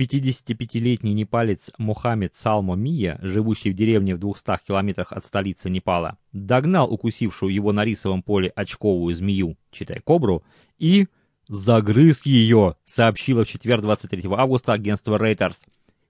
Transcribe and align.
55-летний 0.00 1.12
непалец 1.12 1.70
Мухаммед 1.76 2.34
Салмо 2.34 2.74
Мия, 2.74 3.18
живущий 3.20 3.70
в 3.70 3.74
деревне 3.74 4.14
в 4.14 4.18
200 4.18 4.60
километрах 4.66 5.12
от 5.12 5.26
столицы 5.26 5.68
Непала, 5.68 6.16
догнал 6.32 6.90
укусившую 6.90 7.52
его 7.52 7.72
на 7.72 7.84
рисовом 7.84 8.22
поле 8.22 8.50
очковую 8.56 9.14
змею, 9.14 9.58
читай 9.70 10.00
кобру, 10.00 10.42
и 10.78 11.06
загрыз 11.48 12.24
ее, 12.24 12.76
сообщило 12.86 13.44
в 13.44 13.48
четверг 13.48 13.82
23 13.82 14.22
августа 14.30 14.72
агентство 14.72 15.18
Reuters. 15.18 15.58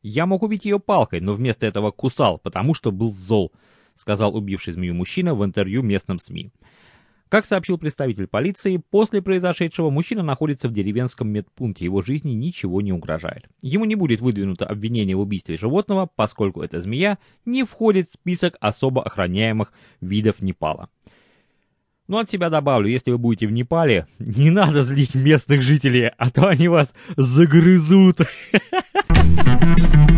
«Я 0.03 0.25
мог 0.25 0.45
убить 0.45 0.65
ее 0.65 0.79
палкой, 0.79 1.21
но 1.21 1.33
вместо 1.33 1.67
этого 1.67 1.91
кусал, 1.91 2.39
потому 2.39 2.75
что 2.75 2.93
был 2.93 3.13
зол», 3.13 3.51
сказал 3.95 4.37
убивший 4.37 4.73
змею 4.73 4.95
мужчина 4.95 5.35
в 5.35 5.45
интервью 5.45 5.83
местным 5.83 6.21
СМИ. 6.21 6.53
Как 7.31 7.47
сообщил 7.47 7.79
представитель 7.79 8.27
полиции, 8.27 8.83
после 8.91 9.23
произошедшего 9.23 9.89
мужчина 9.89 10.25
находится 10.25 10.69
в 10.69 10.73
деревенском 10.73 11.29
медпункте, 11.29 11.85
его 11.85 12.03
жизни 12.03 12.33
ничего 12.33 12.81
не 12.81 12.93
угрожает. 12.93 13.49
Ему 13.63 13.85
не 13.85 13.95
будет 13.95 14.21
выдвинуто 14.21 14.67
обвинение 14.67 15.15
в 15.15 15.21
убийстве 15.21 15.57
животного, 15.57 16.11
поскольку 16.13 16.61
эта 16.61 16.81
змея 16.81 17.19
не 17.45 17.63
входит 17.63 18.09
в 18.09 18.15
список 18.15 18.57
особо 18.59 19.05
охраняемых 19.05 19.73
видов 20.01 20.41
Непала. 20.41 20.89
Ну, 22.09 22.19
от 22.19 22.29
себя 22.29 22.51
добавлю, 22.51 22.89
если 22.89 23.13
вы 23.13 23.19
будете 23.19 23.47
в 23.47 23.53
Непале, 23.53 24.09
не 24.19 24.51
надо 24.51 24.83
злить 24.83 25.15
местных 25.15 25.63
жителей, 25.63 26.11
а 26.19 26.31
то 26.31 26.49
они 26.49 26.67
вас 26.67 26.93
загрызут. 27.17 28.23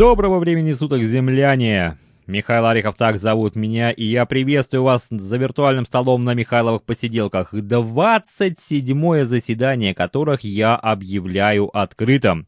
Доброго 0.00 0.38
времени 0.38 0.72
суток, 0.72 1.02
земляне! 1.02 1.98
Михаил 2.26 2.64
Арихов 2.64 2.94
так 2.94 3.18
зовут 3.18 3.54
меня, 3.54 3.90
и 3.90 4.02
я 4.02 4.24
приветствую 4.24 4.82
вас 4.82 5.06
за 5.10 5.36
виртуальным 5.36 5.84
столом 5.84 6.24
на 6.24 6.32
Михайловых 6.32 6.84
посиделках. 6.84 7.52
27-е 7.52 9.26
заседание 9.26 9.92
которых 9.92 10.42
я 10.42 10.74
объявляю 10.74 11.68
открытым. 11.76 12.46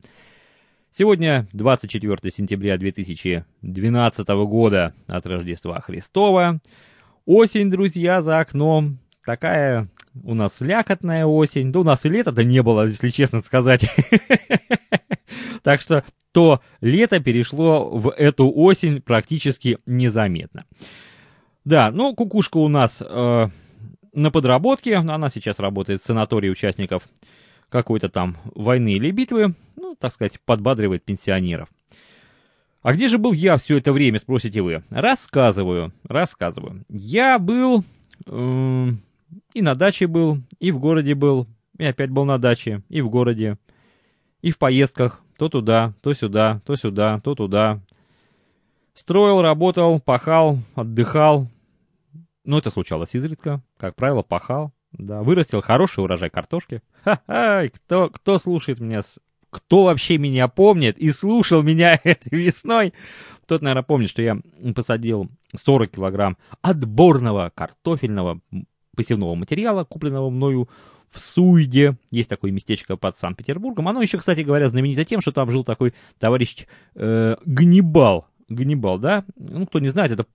Сегодня 0.92 1.46
24 1.52 2.30
сентября 2.30 2.78
2012 2.78 4.28
года 4.46 4.94
от 5.06 5.26
Рождества 5.26 5.78
Христова. 5.82 6.58
Осень, 7.26 7.70
друзья, 7.70 8.22
за 8.22 8.38
окном. 8.38 8.98
Такая 9.26 9.90
у 10.24 10.32
нас 10.32 10.58
лякотная 10.62 11.26
осень. 11.26 11.70
Да 11.70 11.80
у 11.80 11.84
нас 11.84 12.06
и 12.06 12.08
лета-то 12.08 12.44
не 12.44 12.62
было, 12.62 12.86
если 12.86 13.10
честно 13.10 13.42
сказать. 13.42 13.84
Так 15.62 15.80
что 15.80 16.02
то 16.32 16.60
лето 16.80 17.20
перешло 17.20 17.90
в 17.90 18.10
эту 18.10 18.50
осень 18.50 19.00
практически 19.00 19.78
незаметно. 19.86 20.64
Да, 21.64 21.90
ну, 21.90 22.14
кукушка 22.14 22.56
у 22.56 22.68
нас 22.68 23.02
э, 23.06 23.48
на 24.12 24.30
подработке, 24.30 24.96
она 24.96 25.28
сейчас 25.28 25.60
работает 25.60 26.00
в 26.00 26.04
санатории 26.04 26.50
участников 26.50 27.08
какой-то 27.68 28.08
там 28.08 28.36
войны 28.44 28.94
или 28.94 29.10
битвы, 29.10 29.54
ну, 29.76 29.94
так 29.98 30.12
сказать, 30.12 30.40
подбадривает 30.44 31.04
пенсионеров. 31.04 31.68
А 32.82 32.94
где 32.94 33.08
же 33.08 33.18
был 33.18 33.32
я 33.32 33.56
все 33.56 33.78
это 33.78 33.92
время, 33.92 34.18
спросите 34.18 34.60
вы? 34.60 34.82
Рассказываю, 34.90 35.92
рассказываю. 36.02 36.84
Я 36.88 37.38
был 37.38 37.84
э, 38.26 38.88
и 39.54 39.62
на 39.62 39.74
даче 39.74 40.06
был, 40.06 40.38
и 40.58 40.72
в 40.72 40.78
городе 40.78 41.14
был, 41.14 41.46
и 41.78 41.84
опять 41.84 42.10
был 42.10 42.24
на 42.24 42.38
даче, 42.38 42.82
и 42.88 43.00
в 43.00 43.08
городе, 43.08 43.56
и 44.40 44.50
в 44.50 44.58
поездках, 44.58 45.21
то 45.42 45.48
туда, 45.48 45.92
то 46.02 46.12
сюда, 46.12 46.60
то 46.64 46.76
сюда, 46.76 47.18
то 47.18 47.34
туда. 47.34 47.80
Строил, 48.94 49.42
работал, 49.42 49.98
пахал, 49.98 50.58
отдыхал. 50.76 51.48
Ну, 52.44 52.58
это 52.58 52.70
случалось 52.70 53.16
изредка. 53.16 53.60
Как 53.76 53.96
правило, 53.96 54.22
пахал. 54.22 54.72
Да, 54.92 55.24
вырастил 55.24 55.60
хороший 55.60 56.04
урожай 56.04 56.30
картошки. 56.30 56.80
Ха-ха, 57.02 57.66
кто, 57.74 58.08
кто 58.10 58.38
слушает 58.38 58.78
меня, 58.78 59.02
с... 59.02 59.18
кто 59.50 59.82
вообще 59.82 60.16
меня 60.16 60.46
помнит 60.46 60.96
и 60.96 61.10
слушал 61.10 61.64
меня 61.64 61.98
этой 62.04 62.38
весной, 62.38 62.94
тот, 63.46 63.62
наверное, 63.62 63.82
помнит, 63.82 64.10
что 64.10 64.22
я 64.22 64.38
посадил 64.76 65.28
40 65.60 65.90
килограмм 65.90 66.36
отборного 66.60 67.50
картофельного 67.52 68.40
посевного 68.94 69.34
материала, 69.34 69.82
купленного 69.82 70.30
мною 70.30 70.68
в 71.12 71.20
Суйде. 71.20 71.96
Есть 72.10 72.28
такое 72.28 72.50
местечко 72.50 72.96
под 72.96 73.18
Санкт-Петербургом. 73.18 73.88
Оно 73.88 74.02
еще, 74.02 74.18
кстати 74.18 74.40
говоря, 74.40 74.68
знаменито 74.68 75.04
тем, 75.04 75.20
что 75.20 75.32
там 75.32 75.50
жил 75.50 75.64
такой 75.64 75.94
товарищ 76.18 76.66
э, 76.94 77.36
Гнибал. 77.44 78.26
Гнибал, 78.48 78.98
да? 78.98 79.24
Ну, 79.36 79.66
кто 79.66 79.78
не 79.78 79.88
знает, 79.88 80.12
это 80.12 80.26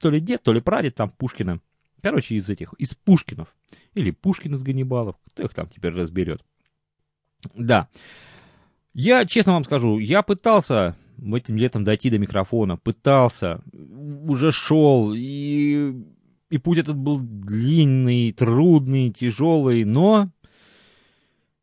то 0.00 0.10
ли 0.10 0.20
дед, 0.20 0.42
то 0.42 0.52
ли 0.52 0.60
прадед 0.60 0.94
там 0.94 1.10
Пушкина. 1.10 1.60
Короче, 2.02 2.36
из 2.36 2.48
этих, 2.50 2.74
из 2.74 2.94
Пушкинов. 2.94 3.54
Или 3.94 4.10
Пушкин 4.10 4.54
из 4.54 4.62
Ганнибалов. 4.62 5.16
Кто 5.28 5.42
их 5.44 5.54
там 5.54 5.68
теперь 5.68 5.92
разберет? 5.92 6.44
Да. 7.54 7.88
Я, 8.92 9.24
честно 9.24 9.54
вам 9.54 9.64
скажу, 9.64 9.98
я 9.98 10.22
пытался 10.22 10.96
этим 11.18 11.56
летом 11.56 11.84
дойти 11.84 12.10
до 12.10 12.18
микрофона. 12.18 12.76
Пытался. 12.76 13.60
Уже 13.72 14.52
шел. 14.52 15.12
И 15.14 15.94
и 16.50 16.58
путь 16.58 16.78
этот 16.78 16.96
был 16.96 17.20
длинный, 17.20 18.32
трудный, 18.32 19.10
тяжелый, 19.10 19.84
но... 19.84 20.30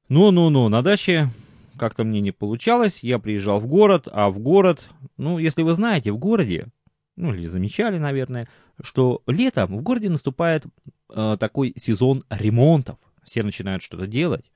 Ну-ну-ну, 0.09 0.69
на 0.69 0.81
даче 0.81 1.29
как-то 1.77 2.03
мне 2.03 2.21
не 2.21 2.31
получалось, 2.31 3.03
я 3.03 3.19
приезжал 3.19 3.59
в 3.59 3.67
город, 3.67 4.07
а 4.11 4.29
в 4.29 4.39
город, 4.39 4.83
ну, 5.17 5.39
если 5.39 5.63
вы 5.63 5.73
знаете, 5.73 6.11
в 6.11 6.17
городе, 6.17 6.67
ну, 7.15 7.33
или 7.33 7.45
замечали, 7.45 7.97
наверное, 7.97 8.47
что 8.81 9.23
летом 9.27 9.77
в 9.77 9.81
городе 9.81 10.09
наступает 10.09 10.65
э, 11.09 11.37
такой 11.39 11.73
сезон 11.77 12.23
ремонтов, 12.29 12.97
все 13.23 13.43
начинают 13.43 13.81
что-то 13.81 14.07
делать. 14.07 14.51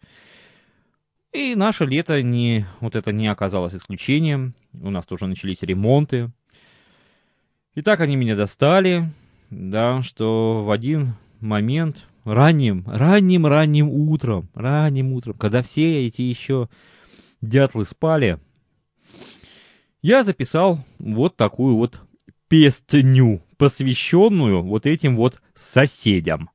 И 1.34 1.56
наше 1.56 1.86
лето 1.86 2.22
не, 2.22 2.66
вот 2.80 2.96
это 2.96 3.12
не 3.12 3.28
оказалось 3.28 3.76
исключением, 3.76 4.54
у 4.74 4.90
нас 4.90 5.06
тоже 5.06 5.28
начались 5.28 5.62
ремонты. 5.62 6.32
И 7.76 7.82
так 7.82 8.00
они 8.00 8.16
меня 8.16 8.36
достали, 8.36 9.09
да, 9.50 10.02
что 10.02 10.63
в 10.66 10.72
один 10.72 11.13
момент 11.40 12.08
ранним, 12.24 12.84
ранним, 12.88 13.46
ранним 13.46 13.90
утром, 13.90 14.50
ранним 14.53 15.13
утром, 15.13 15.38
когда 15.38 15.62
все 15.62 16.06
эти 16.06 16.22
еще 16.22 16.69
дятлы 17.41 17.85
спали, 17.85 18.40
я 20.02 20.24
записал 20.24 20.80
вот 21.00 21.35
такую 21.35 21.75
вот 21.75 22.02
песню, 22.47 23.41
посвященную 23.58 24.62
вот 24.63 24.85
этим 24.85 25.16
вот 25.16 25.41
соседям. 25.56 26.50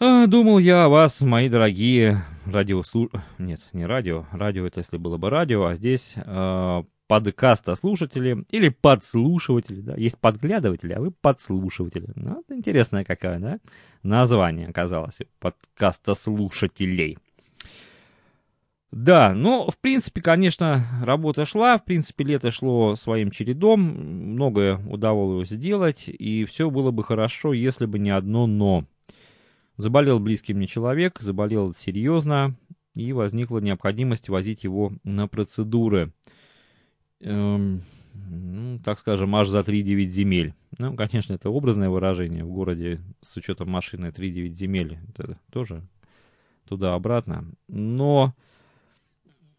А, 0.00 0.26
думал 0.26 0.58
я 0.58 0.84
о 0.84 0.88
вас, 0.88 1.20
мои 1.20 1.48
дорогие 1.48 2.22
радиослу... 2.46 3.10
Нет, 3.38 3.60
не 3.72 3.86
радио. 3.86 4.26
Радио 4.32 4.66
это 4.66 4.80
если 4.80 4.96
было 4.96 5.18
бы 5.18 5.30
радио, 5.30 5.66
а 5.66 5.76
здесь 5.76 6.14
э, 6.16 6.82
подкаста 7.06 7.74
слушатели 7.74 8.44
или 8.50 8.70
подслушиватели, 8.70 9.80
да. 9.80 9.94
Есть 9.96 10.18
подглядыватели, 10.18 10.92
а 10.92 11.00
вы 11.00 11.10
подслушиватели. 11.10 12.08
Ну, 12.16 12.40
это 12.40 12.56
интересное 12.56 13.04
какое, 13.04 13.38
да? 13.38 13.58
Название 14.02 14.68
оказалось 14.68 15.18
подкаста 15.38 16.14
слушателей. 16.14 17.18
Да, 18.94 19.34
ну, 19.34 19.68
в 19.68 19.76
принципе, 19.78 20.22
конечно, 20.22 20.86
работа 21.02 21.44
шла, 21.44 21.78
в 21.78 21.84
принципе, 21.84 22.22
лето 22.22 22.52
шло 22.52 22.94
своим 22.94 23.32
чередом, 23.32 23.80
многое 23.80 24.78
удавалось 24.86 25.48
сделать, 25.48 26.04
и 26.06 26.44
все 26.44 26.70
было 26.70 26.92
бы 26.92 27.02
хорошо, 27.02 27.52
если 27.52 27.86
бы 27.86 27.98
не 27.98 28.10
одно 28.10 28.46
«но». 28.46 28.84
Заболел 29.76 30.20
близкий 30.20 30.54
мне 30.54 30.68
человек, 30.68 31.18
заболел 31.18 31.74
серьезно, 31.74 32.54
и 32.94 33.12
возникла 33.12 33.58
необходимость 33.58 34.28
возить 34.28 34.62
его 34.62 34.92
на 35.02 35.26
процедуры. 35.26 36.12
Эм, 37.18 37.82
ну, 38.12 38.78
так 38.78 39.00
скажем, 39.00 39.34
аж 39.34 39.48
за 39.48 39.64
3-9 39.64 40.04
земель. 40.04 40.54
Ну, 40.78 40.94
конечно, 40.94 41.32
это 41.32 41.50
образное 41.50 41.90
выражение. 41.90 42.44
В 42.44 42.52
городе 42.52 43.00
с 43.22 43.36
учетом 43.36 43.70
машины 43.70 44.12
3-9 44.16 44.50
земель, 44.50 44.98
это 45.08 45.36
тоже 45.50 45.82
туда-обратно. 46.68 47.44
Но, 47.66 48.34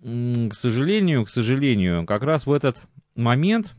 к 0.02 0.54
сожалению, 0.54 1.26
к 1.26 1.30
сожалению, 1.30 2.06
как 2.06 2.24
раз 2.24 2.46
в 2.46 2.52
этот 2.52 2.78
момент 3.16 3.74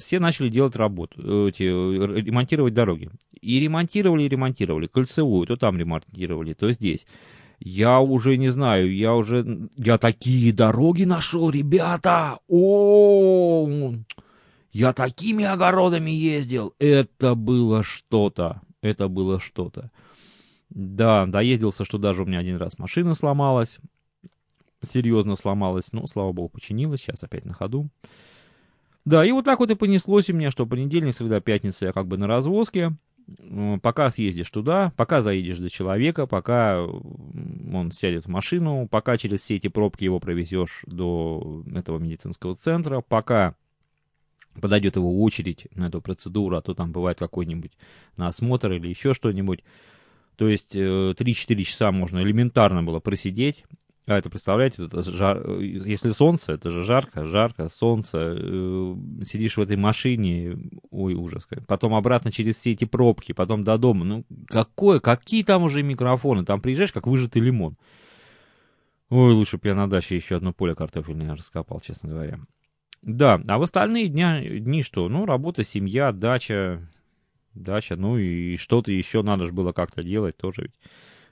все 0.00 0.18
начали 0.18 0.48
делать 0.48 0.76
работу, 0.76 1.48
эти, 1.48 1.62
ремонтировать 1.62 2.74
дороги. 2.74 3.10
И 3.40 3.60
ремонтировали, 3.60 4.24
и 4.24 4.28
ремонтировали. 4.28 4.86
Кольцевую, 4.86 5.46
то 5.46 5.56
там 5.56 5.78
ремонтировали, 5.78 6.54
то 6.54 6.70
здесь. 6.72 7.06
Я 7.58 8.00
уже 8.00 8.36
не 8.36 8.48
знаю, 8.48 8.94
я 8.94 9.14
уже... 9.14 9.68
Я 9.76 9.98
такие 9.98 10.52
дороги 10.52 11.04
нашел, 11.04 11.50
ребята! 11.50 12.38
О, 12.48 13.92
я 14.72 14.92
такими 14.92 15.44
огородами 15.44 16.10
ездил! 16.10 16.74
Это 16.78 17.34
было 17.34 17.82
что-то. 17.82 18.62
Это 18.80 19.08
было 19.08 19.40
что-то. 19.40 19.90
Да, 20.70 21.26
доездился, 21.26 21.84
что 21.84 21.98
даже 21.98 22.22
у 22.22 22.26
меня 22.26 22.38
один 22.38 22.56
раз 22.56 22.78
машина 22.78 23.12
сломалась. 23.14 23.78
Серьезно 24.82 25.36
сломалась. 25.36 25.92
Но, 25.92 26.06
слава 26.06 26.32
богу, 26.32 26.50
починилась. 26.50 27.00
Сейчас 27.00 27.22
опять 27.22 27.44
на 27.44 27.54
ходу. 27.54 27.88
Да, 29.04 29.24
и 29.24 29.32
вот 29.32 29.44
так 29.44 29.60
вот 29.60 29.70
и 29.70 29.74
понеслось 29.74 30.30
у 30.30 30.34
меня, 30.34 30.50
что 30.50 30.66
понедельник, 30.66 31.14
среда, 31.14 31.40
пятница 31.40 31.86
я 31.86 31.92
как 31.92 32.06
бы 32.06 32.18
на 32.18 32.26
развозке. 32.26 32.92
Пока 33.82 34.10
съездишь 34.10 34.50
туда, 34.50 34.92
пока 34.96 35.22
заедешь 35.22 35.58
до 35.58 35.70
человека, 35.70 36.26
пока 36.26 36.82
он 36.82 37.92
сядет 37.92 38.24
в 38.24 38.28
машину, 38.28 38.88
пока 38.90 39.16
через 39.16 39.42
все 39.42 39.56
эти 39.56 39.68
пробки 39.68 40.02
его 40.02 40.18
провезешь 40.18 40.82
до 40.86 41.62
этого 41.72 41.98
медицинского 41.98 42.56
центра, 42.56 43.00
пока 43.00 43.54
подойдет 44.60 44.96
его 44.96 45.22
очередь 45.22 45.68
на 45.74 45.86
эту 45.86 46.00
процедуру, 46.00 46.56
а 46.56 46.62
то 46.62 46.74
там 46.74 46.90
бывает 46.90 47.18
какой-нибудь 47.18 47.72
на 48.16 48.26
осмотр 48.26 48.72
или 48.72 48.88
еще 48.88 49.14
что-нибудь. 49.14 49.62
То 50.36 50.48
есть 50.48 50.74
3-4 50.74 51.14
э, 51.14 51.62
часа 51.62 51.92
можно 51.92 52.20
элементарно 52.20 52.82
было 52.82 52.98
просидеть, 52.98 53.64
а 54.06 54.18
это, 54.18 54.30
представляете, 54.30 54.86
это 54.86 55.02
жар... 55.02 55.60
если 55.60 56.10
солнце, 56.10 56.52
это 56.52 56.70
же 56.70 56.84
жарко, 56.84 57.26
жарко, 57.26 57.68
солнце, 57.68 58.34
э, 58.36 58.94
сидишь 59.24 59.56
в 59.56 59.60
этой 59.60 59.76
машине, 59.76 60.58
ой, 60.90 61.14
ужас. 61.14 61.46
Потом 61.68 61.94
обратно 61.94 62.32
через 62.32 62.56
все 62.56 62.72
эти 62.72 62.86
пробки, 62.86 63.32
потом 63.32 63.62
до 63.62 63.78
дома. 63.78 64.04
Ну, 64.04 64.24
какое, 64.48 65.00
какие 65.00 65.44
там 65.44 65.62
уже 65.62 65.82
микрофоны? 65.82 66.44
Там 66.44 66.60
приезжаешь, 66.60 66.92
как 66.92 67.06
выжатый 67.06 67.42
лимон. 67.42 67.76
Ой, 69.10 69.32
лучше 69.32 69.58
бы 69.58 69.68
я 69.68 69.74
на 69.74 69.88
даче 69.88 70.16
еще 70.16 70.36
одно 70.36 70.52
поле 70.52 70.74
картофельное 70.74 71.34
раскопал, 71.34 71.80
честно 71.80 72.08
говоря. 72.08 72.40
Да, 73.02 73.40
а 73.48 73.58
в 73.58 73.62
остальные 73.62 74.08
дня, 74.08 74.40
дни 74.40 74.82
что? 74.82 75.08
Ну, 75.08 75.24
работа, 75.24 75.64
семья, 75.64 76.12
дача, 76.12 76.86
дача, 77.54 77.96
ну 77.96 78.18
и 78.18 78.56
что-то 78.56 78.92
еще 78.92 79.22
надо 79.22 79.46
же 79.46 79.52
было 79.52 79.72
как-то 79.72 80.02
делать 80.02 80.36
тоже 80.36 80.62
ведь. 80.62 80.74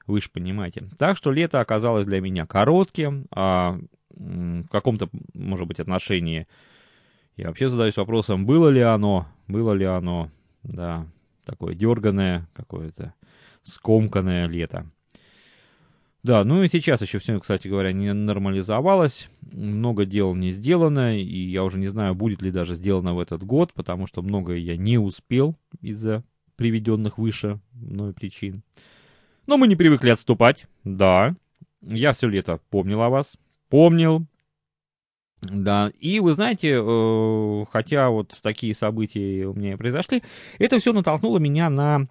Вы 0.08 0.22
же 0.22 0.30
понимаете. 0.30 0.88
Так 0.96 1.18
что 1.18 1.30
лето 1.30 1.60
оказалось 1.60 2.06
для 2.06 2.20
меня 2.22 2.46
коротким, 2.46 3.26
а 3.30 3.78
в 4.10 4.66
каком-то, 4.68 5.10
может 5.34 5.68
быть, 5.68 5.78
отношении 5.78 6.48
я 7.36 7.48
вообще 7.48 7.68
задаюсь 7.68 7.96
вопросом, 7.98 8.46
было 8.46 8.68
ли 8.68 8.80
оно, 8.80 9.28
было 9.46 9.72
ли 9.72 9.84
оно, 9.84 10.30
да, 10.64 11.06
такое 11.44 11.74
дерганое, 11.74 12.48
какое-то 12.54 13.12
скомканное 13.62 14.46
лето. 14.46 14.86
Да, 16.22 16.42
ну 16.42 16.62
и 16.62 16.68
сейчас 16.68 17.02
еще 17.02 17.18
все, 17.18 17.38
кстати 17.38 17.68
говоря, 17.68 17.92
не 17.92 18.12
нормализовалось, 18.14 19.28
много 19.42 20.06
дел 20.06 20.34
не 20.34 20.52
сделано, 20.52 21.18
и 21.18 21.38
я 21.50 21.64
уже 21.64 21.78
не 21.78 21.88
знаю, 21.88 22.14
будет 22.14 22.40
ли 22.40 22.50
даже 22.50 22.74
сделано 22.74 23.14
в 23.14 23.20
этот 23.20 23.44
год, 23.44 23.74
потому 23.74 24.06
что 24.06 24.22
многое 24.22 24.56
я 24.56 24.78
не 24.78 24.96
успел 24.98 25.54
из-за 25.82 26.24
приведенных 26.56 27.18
выше 27.18 27.60
мной 27.72 28.14
причин. 28.14 28.62
Но 29.48 29.56
мы 29.56 29.66
не 29.66 29.74
привыкли 29.76 30.10
отступать. 30.10 30.66
Да, 30.84 31.34
я 31.80 32.12
все 32.12 32.28
лето 32.28 32.60
помнил 32.68 33.00
о 33.00 33.08
вас. 33.08 33.38
Помнил. 33.70 34.26
Да, 35.40 35.90
и 35.98 36.20
вы 36.20 36.34
знаете, 36.34 36.78
э, 36.78 37.64
хотя 37.72 38.10
вот 38.10 38.36
такие 38.42 38.74
события 38.74 39.46
у 39.46 39.54
меня 39.54 39.78
произошли, 39.78 40.22
это 40.58 40.78
все 40.78 40.92
натолкнуло 40.92 41.38
меня 41.38 41.70
на 41.70 42.08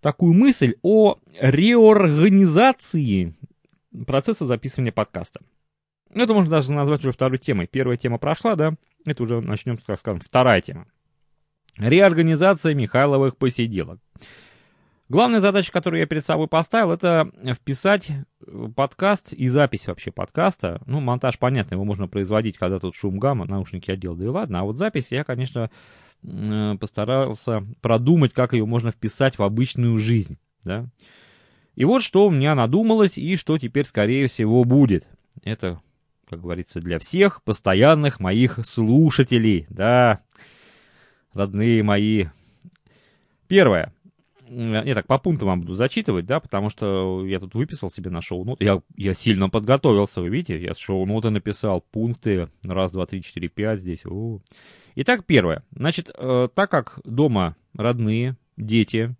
такую 0.00 0.32
мысль 0.32 0.76
о 0.82 1.18
реорганизации 1.40 3.34
процесса 4.06 4.46
записывания 4.46 4.92
подкаста. 4.92 5.40
Это 6.14 6.32
можно 6.34 6.52
даже 6.52 6.70
назвать 6.70 7.00
уже 7.00 7.10
второй 7.10 7.38
темой. 7.38 7.66
Первая 7.66 7.96
тема 7.96 8.18
прошла, 8.18 8.54
да? 8.54 8.74
Это 9.04 9.24
уже 9.24 9.40
начнем, 9.40 9.76
так 9.76 9.98
скажем, 9.98 10.20
вторая 10.20 10.60
тема. 10.60 10.86
Реорганизация 11.78 12.74
Михайловых 12.74 13.36
посиделок. 13.36 13.98
Главная 15.10 15.40
задача, 15.40 15.72
которую 15.72 15.98
я 15.98 16.06
перед 16.06 16.24
собой 16.24 16.46
поставил, 16.46 16.92
это 16.92 17.28
вписать 17.56 18.12
подкаст 18.76 19.32
и 19.32 19.48
запись 19.48 19.88
вообще 19.88 20.12
подкаста. 20.12 20.80
Ну, 20.86 21.00
монтаж, 21.00 21.36
понятно, 21.40 21.74
его 21.74 21.84
можно 21.84 22.06
производить, 22.06 22.56
когда 22.56 22.78
тут 22.78 22.94
шум 22.94 23.18
гамма, 23.18 23.44
наушники 23.44 23.90
отдел, 23.90 24.14
да 24.14 24.24
и 24.24 24.28
ладно. 24.28 24.60
А 24.60 24.62
вот 24.62 24.78
запись 24.78 25.10
я, 25.10 25.24
конечно, 25.24 25.68
постарался 26.22 27.66
продумать, 27.80 28.32
как 28.32 28.52
ее 28.52 28.64
можно 28.66 28.92
вписать 28.92 29.36
в 29.36 29.42
обычную 29.42 29.98
жизнь, 29.98 30.38
да. 30.62 30.86
И 31.74 31.84
вот 31.84 32.04
что 32.04 32.28
у 32.28 32.30
меня 32.30 32.54
надумалось 32.54 33.18
и 33.18 33.34
что 33.34 33.58
теперь, 33.58 33.86
скорее 33.86 34.28
всего, 34.28 34.62
будет. 34.62 35.08
Это, 35.42 35.80
как 36.28 36.40
говорится, 36.40 36.80
для 36.80 37.00
всех 37.00 37.42
постоянных 37.42 38.20
моих 38.20 38.60
слушателей, 38.64 39.66
да, 39.70 40.20
родные 41.32 41.82
мои. 41.82 42.26
Первое. 43.48 43.92
Я 44.52 44.94
так 44.94 45.06
по 45.06 45.18
пунктам 45.18 45.46
вам 45.48 45.60
буду 45.60 45.74
зачитывать, 45.74 46.26
да, 46.26 46.40
потому 46.40 46.70
что 46.70 47.24
я 47.24 47.38
тут 47.38 47.54
выписал 47.54 47.88
себе 47.88 48.10
на 48.10 48.20
шоу-ноты. 48.20 48.64
Я, 48.64 48.82
я 48.96 49.14
сильно 49.14 49.48
подготовился, 49.48 50.20
вы 50.20 50.28
видите, 50.28 50.60
я 50.60 50.74
шоу-ноты 50.74 51.30
написал, 51.30 51.84
пункты, 51.92 52.48
раз, 52.64 52.90
два, 52.90 53.06
три, 53.06 53.22
четыре, 53.22 53.46
пять 53.46 53.78
здесь. 53.78 54.04
О. 54.04 54.40
Итак, 54.96 55.24
первое. 55.24 55.62
Значит, 55.70 56.10
э, 56.12 56.48
так 56.52 56.68
как 56.68 57.00
дома 57.04 57.54
родные, 57.76 58.36
дети, 58.56 59.14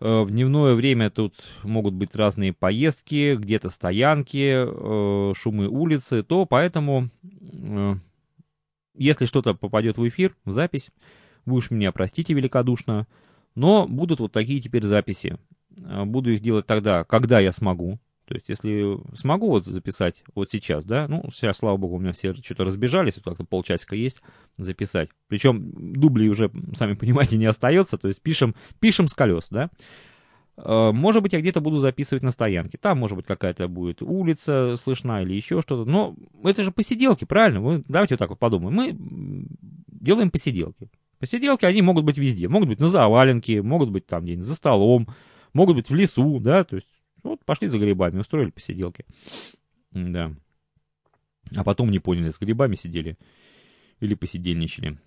э, 0.00 0.20
в 0.22 0.30
дневное 0.30 0.74
время 0.74 1.08
тут 1.08 1.34
могут 1.62 1.94
быть 1.94 2.14
разные 2.14 2.52
поездки, 2.52 3.36
где-то 3.36 3.70
стоянки, 3.70 4.66
э, 4.66 5.32
шумы 5.34 5.66
улицы, 5.68 6.22
то 6.22 6.44
поэтому, 6.44 7.08
э, 7.22 7.94
если 8.98 9.24
что-то 9.24 9.54
попадет 9.54 9.96
в 9.96 10.06
эфир, 10.06 10.36
в 10.44 10.52
запись, 10.52 10.90
вы 11.46 11.56
уж 11.56 11.70
меня 11.70 11.90
простите 11.90 12.34
великодушно, 12.34 13.06
но 13.54 13.86
будут 13.86 14.20
вот 14.20 14.32
такие 14.32 14.60
теперь 14.60 14.84
записи. 14.84 15.38
А, 15.84 16.04
буду 16.04 16.30
их 16.30 16.40
делать 16.40 16.66
тогда, 16.66 17.04
когда 17.04 17.40
я 17.40 17.52
смогу. 17.52 17.98
То 18.26 18.34
есть, 18.34 18.48
если 18.48 18.96
смогу 19.14 19.48
вот 19.48 19.66
записать 19.66 20.22
вот 20.34 20.50
сейчас, 20.50 20.84
да, 20.84 21.06
ну, 21.08 21.24
сейчас, 21.32 21.58
слава 21.58 21.76
богу, 21.76 21.96
у 21.96 21.98
меня 21.98 22.12
все 22.12 22.32
что-то 22.34 22.64
разбежались, 22.64 23.16
вот 23.16 23.24
как-то 23.24 23.44
полчасика 23.44 23.94
есть 23.94 24.22
записать. 24.56 25.10
Причем 25.28 25.92
дублей 25.92 26.28
уже, 26.28 26.50
сами 26.74 26.94
понимаете, 26.94 27.36
не 27.36 27.46
остается, 27.46 27.98
то 27.98 28.08
есть 28.08 28.22
пишем, 28.22 28.54
пишем 28.80 29.08
с 29.08 29.14
колес, 29.14 29.48
да. 29.50 29.70
Э, 30.56 30.92
может 30.92 31.22
быть, 31.22 31.32
я 31.32 31.40
где-то 31.40 31.60
буду 31.60 31.78
записывать 31.78 32.22
на 32.22 32.30
стоянке. 32.30 32.78
Там, 32.78 32.98
может 32.98 33.16
быть, 33.16 33.26
какая-то 33.26 33.68
будет 33.68 34.02
улица 34.02 34.76
слышна 34.76 35.22
или 35.22 35.34
еще 35.34 35.60
что-то. 35.60 35.88
Но 35.88 36.14
это 36.44 36.62
же 36.62 36.70
посиделки, 36.70 37.24
правильно? 37.24 37.60
Мы, 37.60 37.84
давайте 37.88 38.14
вот 38.14 38.18
так 38.18 38.30
вот 38.30 38.38
подумаем. 38.38 38.74
Мы 38.74 39.46
делаем 39.88 40.30
посиделки. 40.30 40.88
Посиделки, 41.22 41.64
они 41.64 41.82
могут 41.82 42.04
быть 42.04 42.18
везде. 42.18 42.48
Могут 42.48 42.68
быть 42.68 42.80
на 42.80 42.88
заваленке, 42.88 43.62
могут 43.62 43.90
быть 43.90 44.06
там 44.06 44.24
где-нибудь 44.24 44.44
за 44.44 44.56
столом, 44.56 45.06
могут 45.52 45.76
быть 45.76 45.88
в 45.88 45.94
лесу, 45.94 46.40
да, 46.40 46.64
то 46.64 46.74
есть 46.74 46.88
вот 47.22 47.44
пошли 47.44 47.68
за 47.68 47.78
грибами, 47.78 48.18
устроили 48.18 48.50
посиделки. 48.50 49.06
Да. 49.92 50.32
А 51.54 51.62
потом 51.62 51.92
не 51.92 52.00
поняли, 52.00 52.28
с 52.30 52.40
грибами 52.40 52.74
сидели 52.74 53.16
или 54.00 54.14
посидельничали. 54.14 54.98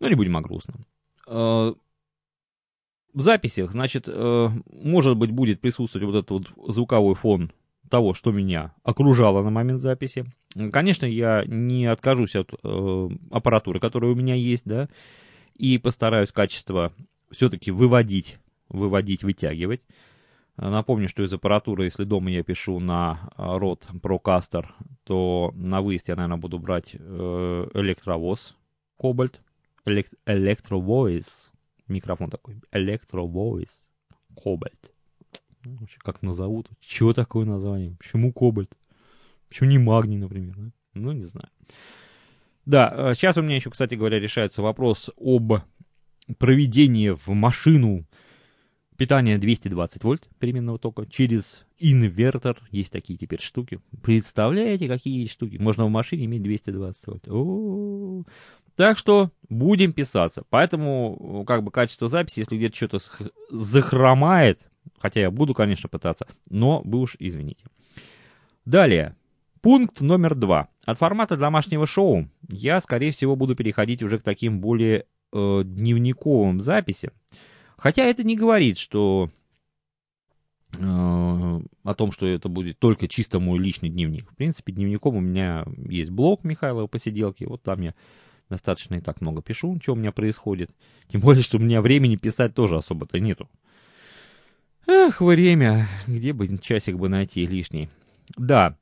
Ну, 0.00 0.08
не 0.08 0.16
будем 0.16 0.36
о 0.36 0.40
грустном. 0.40 0.86
Э, 1.28 1.72
в 3.14 3.20
записях, 3.20 3.70
значит, 3.70 4.06
э, 4.08 4.48
может 4.72 5.16
быть, 5.16 5.30
будет 5.30 5.60
присутствовать 5.60 6.04
вот 6.04 6.16
этот 6.16 6.30
вот 6.30 6.74
звуковой 6.74 7.14
фон 7.14 7.52
того, 7.88 8.12
что 8.12 8.32
меня 8.32 8.74
окружало 8.82 9.44
на 9.44 9.50
момент 9.50 9.82
записи. 9.82 10.24
Конечно, 10.72 11.06
я 11.06 11.44
не 11.46 11.86
откажусь 11.86 12.34
от 12.34 12.52
э, 12.60 13.08
аппаратуры, 13.30 13.78
которая 13.78 14.10
у 14.10 14.16
меня 14.16 14.34
есть, 14.34 14.64
да, 14.64 14.88
и 15.58 15.76
постараюсь 15.78 16.32
качество 16.32 16.92
все-таки 17.30 17.70
выводить, 17.70 18.38
выводить, 18.68 19.22
вытягивать. 19.22 19.82
Напомню, 20.56 21.08
что 21.08 21.22
из 21.22 21.32
аппаратуры, 21.32 21.84
если 21.84 22.04
дома 22.04 22.30
я 22.30 22.42
пишу 22.42 22.80
на 22.80 23.30
рот 23.36 23.86
Procaster, 23.92 24.66
то 25.04 25.52
на 25.54 25.82
выезд 25.82 26.08
я, 26.08 26.16
наверное, 26.16 26.38
буду 26.38 26.58
брать 26.58 26.90
э, 26.94 27.68
электровоз 27.74 28.56
Кобальт, 28.96 29.40
элект, 29.84 30.14
электровоз, 30.26 31.52
микрофон 31.86 32.30
такой, 32.30 32.60
электровоз 32.72 33.88
Кобальт. 34.34 34.92
Вообще, 35.64 35.98
как 36.00 36.22
назовут? 36.22 36.68
Чего 36.80 37.12
такое 37.12 37.44
название? 37.44 37.96
Почему 37.98 38.32
кобальт? 38.32 38.70
Почему 39.48 39.68
не 39.70 39.78
магний, 39.78 40.16
например? 40.16 40.56
Ну, 40.94 41.12
не 41.12 41.22
знаю. 41.22 41.48
Да, 42.68 43.14
сейчас 43.14 43.38
у 43.38 43.42
меня 43.42 43.56
еще, 43.56 43.70
кстати 43.70 43.94
говоря, 43.94 44.20
решается 44.20 44.62
вопрос 44.62 45.10
об 45.16 45.54
проведении 46.38 47.08
в 47.08 47.28
машину 47.28 48.04
питания 48.96 49.38
220 49.38 50.04
вольт 50.04 50.28
переменного 50.38 50.78
тока 50.78 51.06
через 51.06 51.64
инвертор. 51.78 52.60
Есть 52.70 52.92
такие 52.92 53.18
теперь 53.18 53.40
штуки. 53.40 53.80
Представляете, 54.02 54.86
какие 54.86 55.20
есть 55.20 55.32
штуки? 55.32 55.56
Можно 55.56 55.86
в 55.86 55.90
машине 55.90 56.26
иметь 56.26 56.42
220 56.42 57.06
вольт. 57.06 57.28
О-о-о. 57.28 58.24
Так 58.76 58.98
что 58.98 59.30
будем 59.48 59.92
писаться. 59.92 60.44
Поэтому, 60.50 61.44
как 61.46 61.64
бы, 61.64 61.70
качество 61.70 62.08
записи, 62.08 62.40
если 62.40 62.56
где-то 62.56 62.76
что-то 62.76 62.98
захромает, 63.50 64.68
Хотя 64.98 65.20
я 65.20 65.30
буду, 65.30 65.54
конечно, 65.54 65.88
пытаться, 65.88 66.26
но 66.48 66.82
вы 66.84 66.98
уж 66.98 67.16
извините. 67.18 67.64
Далее. 68.64 69.16
Пункт 69.60 70.00
номер 70.00 70.34
два. 70.34 70.68
От 70.84 70.98
формата 70.98 71.36
домашнего 71.36 71.86
шоу 71.86 72.28
я, 72.48 72.80
скорее 72.80 73.10
всего, 73.10 73.36
буду 73.36 73.56
переходить 73.56 74.02
уже 74.02 74.18
к 74.18 74.22
таким 74.22 74.60
более 74.60 75.06
э, 75.32 75.62
дневниковым 75.64 76.60
записям. 76.60 77.12
Хотя 77.76 78.04
это 78.04 78.24
не 78.24 78.36
говорит, 78.36 78.78
что 78.78 79.30
э, 80.76 80.80
о 80.80 81.94
том, 81.94 82.12
что 82.12 82.26
это 82.26 82.48
будет 82.48 82.78
только 82.78 83.08
чисто 83.08 83.40
мой 83.40 83.58
личный 83.58 83.88
дневник. 83.88 84.30
В 84.30 84.36
принципе, 84.36 84.72
дневником 84.72 85.16
у 85.16 85.20
меня 85.20 85.64
есть 85.88 86.10
блог 86.10 86.44
Михайлова 86.44 86.86
посиделки. 86.86 87.44
Вот 87.44 87.62
там 87.62 87.80
я 87.80 87.94
достаточно 88.48 88.96
и 88.96 89.00
так 89.00 89.20
много 89.20 89.42
пишу, 89.42 89.78
что 89.82 89.92
у 89.92 89.96
меня 89.96 90.12
происходит. 90.12 90.70
Тем 91.08 91.20
более, 91.20 91.42
что 91.42 91.58
у 91.58 91.60
меня 91.60 91.82
времени 91.82 92.16
писать 92.16 92.54
тоже 92.54 92.76
особо-то 92.76 93.20
нету. 93.20 93.48
Эх, 94.86 95.20
время, 95.20 95.86
где 96.06 96.32
бы 96.32 96.48
часик 96.58 96.96
бы 96.96 97.08
найти 97.08 97.46
лишний. 97.46 97.90
Да, 98.36 98.76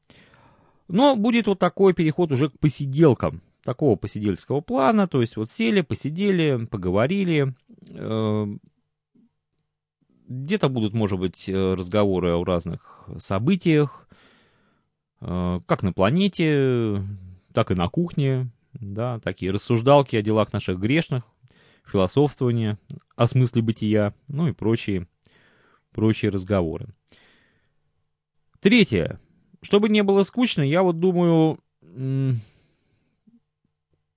но 0.89 1.17
будет 1.17 1.47
вот 1.47 1.59
такой 1.59 1.95
переход 1.95 2.33
уже 2.33 2.51
к 2.51 2.59
посиделкам, 2.59 3.43
такого 3.65 3.97
посидельского 3.97 4.61
плана, 4.61 5.09
то 5.09 5.21
есть 5.21 5.37
вот 5.37 5.51
сели, 5.51 5.81
посидели, 5.81 6.67
поговорили, 6.67 7.55
э, 7.89 8.47
где-то 10.29 10.69
будут, 10.69 10.93
может 10.93 11.19
быть, 11.19 11.49
разговоры 11.49 12.35
о 12.35 12.45
разных 12.45 13.09
событиях, 13.19 14.09
э, 15.21 15.61
как 15.67 15.83
на 15.83 15.93
планете, 15.93 17.03
так 17.53 17.71
и 17.71 17.75
на 17.75 17.89
кухне, 17.89 18.51
да, 18.75 19.19
такие 19.21 19.51
рассуждалки 19.51 20.17
о 20.17 20.23
делах 20.23 20.53
наших 20.53 20.79
грешных, 20.79 21.25
философствование 21.85 22.79
о 23.15 23.27
смысле 23.27 23.63
бытия, 23.63 24.15
ну 24.29 24.49
и 24.49 24.53
прочие 24.53 25.07
прочие 25.93 26.31
разговоры. 26.31 26.89
Третье. 28.61 29.19
Чтобы 29.63 29.89
не 29.89 30.03
было 30.03 30.23
скучно, 30.23 30.63
я 30.63 30.83
вот 30.83 31.01
думаю... 31.01 31.59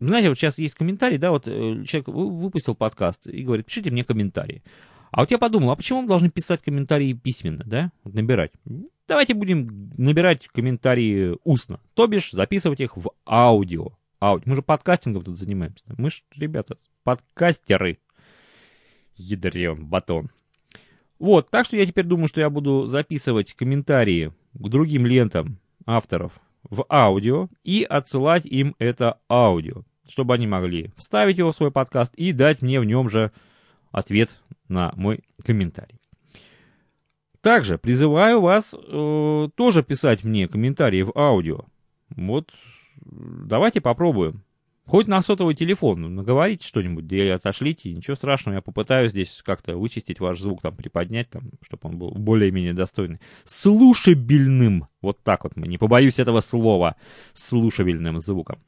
Знаете, 0.01 0.29
вот 0.29 0.37
сейчас 0.37 0.57
есть 0.57 0.75
комментарий, 0.75 1.17
да, 1.17 1.31
вот 1.31 1.45
э, 1.45 1.83
человек 1.85 2.07
выпустил 2.07 2.73
подкаст 2.73 3.27
и 3.27 3.43
говорит, 3.43 3.65
пишите 3.65 3.91
мне 3.91 4.05
комментарии. 4.05 4.63
А 5.11 5.21
вот 5.21 5.31
я 5.31 5.37
подумал, 5.37 5.71
а 5.71 5.75
почему 5.75 6.03
мы 6.03 6.07
должны 6.07 6.29
писать 6.29 6.61
комментарии 6.61 7.11
письменно, 7.13 7.63
да, 7.65 7.91
набирать? 8.05 8.51
Давайте 9.09 9.33
будем 9.33 9.91
набирать 9.97 10.47
комментарии 10.47 11.35
устно, 11.43 11.81
то 11.95 12.07
бишь 12.07 12.31
записывать 12.31 12.79
их 12.79 12.95
в 12.95 13.11
аудио. 13.25 13.89
аудио. 14.21 14.43
Мы 14.45 14.55
же 14.55 14.61
подкастингом 14.61 15.23
тут 15.23 15.37
занимаемся. 15.37 15.83
Мы 15.97 16.11
же, 16.11 16.21
ребята, 16.33 16.77
подкастеры. 17.03 17.97
Ядрен 19.15 19.85
батон. 19.85 20.29
Вот, 21.17 21.49
так 21.49 21.65
что 21.65 21.75
я 21.75 21.85
теперь 21.85 22.05
думаю, 22.05 22.27
что 22.29 22.39
я 22.39 22.49
буду 22.49 22.85
записывать 22.85 23.53
комментарии 23.53 24.31
к 24.53 24.69
другим 24.69 25.05
лентам 25.05 25.59
авторов 25.85 26.39
в 26.63 26.85
аудио 26.89 27.49
и 27.63 27.83
отсылать 27.83 28.45
им 28.45 28.75
это 28.79 29.19
аудио, 29.29 29.83
чтобы 30.07 30.33
они 30.33 30.47
могли 30.47 30.91
вставить 30.97 31.37
его 31.37 31.51
в 31.51 31.55
свой 31.55 31.71
подкаст 31.71 32.13
и 32.15 32.31
дать 32.31 32.61
мне 32.61 32.79
в 32.79 32.85
нем 32.85 33.09
же 33.09 33.31
ответ 33.91 34.41
на 34.67 34.93
мой 34.95 35.23
комментарий. 35.43 35.99
Также 37.41 37.77
призываю 37.77 38.41
вас 38.41 38.75
э, 38.77 39.49
тоже 39.55 39.81
писать 39.81 40.23
мне 40.23 40.47
комментарии 40.47 41.03
в 41.03 41.11
аудио. 41.15 41.65
Вот 42.09 42.51
давайте 43.01 43.79
попробуем. 43.81 44.43
Хоть 44.89 45.05
на 45.05 45.21
сотовый 45.21 45.53
телефон, 45.53 46.15
наговорите 46.15 46.67
что-нибудь, 46.67 47.05
да 47.05 47.35
отошлите, 47.35 47.93
ничего 47.93 48.15
страшного, 48.15 48.55
я 48.55 48.61
попытаюсь 48.63 49.11
здесь 49.11 49.43
как-то 49.45 49.77
вычистить 49.77 50.19
ваш 50.19 50.39
звук, 50.39 50.63
там, 50.63 50.75
приподнять, 50.75 51.29
там, 51.29 51.43
чтобы 51.61 51.89
он 51.89 51.99
был 51.99 52.09
более-менее 52.09 52.73
достойный. 52.73 53.19
Слушабельным, 53.45 54.87
вот 55.03 55.21
так 55.21 55.43
вот 55.43 55.55
мы, 55.55 55.67
не 55.67 55.77
побоюсь 55.77 56.17
этого 56.17 56.41
слова, 56.41 56.95
слушабельным 57.35 58.19
звуком. 58.19 58.63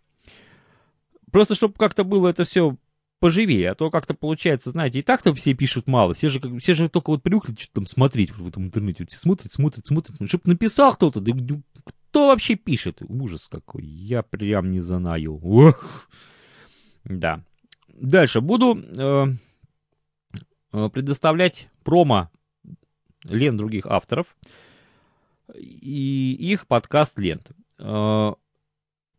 Просто, 1.31 1.55
чтобы 1.55 1.73
как-то 1.73 2.03
было 2.03 2.27
это 2.27 2.43
все 2.43 2.77
поживее, 3.19 3.71
а 3.71 3.75
то 3.75 3.89
как-то 3.89 4.13
получается, 4.13 4.69
знаете, 4.69 4.99
и 4.99 5.01
так-то 5.01 5.33
все 5.33 5.55
пишут 5.55 5.87
мало, 5.87 6.13
все 6.13 6.29
же, 6.29 6.39
все 6.59 6.75
же 6.75 6.87
только 6.87 7.09
вот 7.09 7.23
привыкли 7.23 7.55
что-то 7.55 7.73
там 7.73 7.87
смотреть 7.87 8.29
в 8.37 8.47
этом 8.47 8.65
интернете, 8.65 9.03
вот 9.03 9.09
все 9.09 9.17
смотрят, 9.17 9.51
смотрят, 9.53 9.87
смотрят, 9.87 10.15
чтобы 10.27 10.43
написал 10.45 10.93
кто-то, 10.93 11.19
да 11.19 11.33
кто 12.11 12.27
вообще 12.27 12.55
пишет? 12.55 13.01
Ужас 13.07 13.47
какой. 13.47 13.85
Я 13.85 14.21
прям 14.21 14.69
не 14.71 14.81
знаю. 14.81 15.39
Ох. 15.41 16.09
Да. 17.05 17.41
Дальше 17.87 18.41
буду 18.41 18.77
э, 18.77 19.27
э, 20.73 20.89
предоставлять 20.89 21.69
промо 21.85 22.29
лент 23.23 23.55
других 23.55 23.85
авторов 23.85 24.35
и 25.55 26.35
их 26.37 26.67
подкаст 26.67 27.17
лент. 27.17 27.51
Э, 27.79 28.33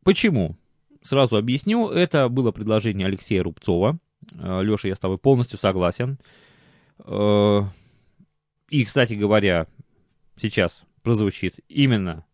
почему? 0.05 0.59
Сразу 1.01 1.39
объясню. 1.39 1.89
Это 1.89 2.29
было 2.29 2.53
предложение 2.53 3.07
Алексея 3.07 3.43
Рубцова. 3.43 3.99
Э, 4.35 4.63
Леша, 4.63 4.89
я 4.89 4.97
с 4.97 5.01
тобой 5.01 5.17
полностью 5.17 5.59
согласен. 5.59 6.19
Э, 6.99 7.63
и, 8.69 8.85
кстати 8.85 9.15
говоря, 9.15 9.67
сейчас 10.37 10.85
прозвучит 11.03 11.59
именно 11.71 12.27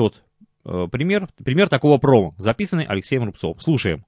тот 0.00 0.22
э, 0.64 0.88
пример, 0.90 1.28
пример 1.44 1.68
такого 1.68 1.98
промо, 1.98 2.34
записанный 2.38 2.84
Алексеем 2.84 3.24
Рубцовым. 3.24 3.60
Слушаем. 3.60 4.06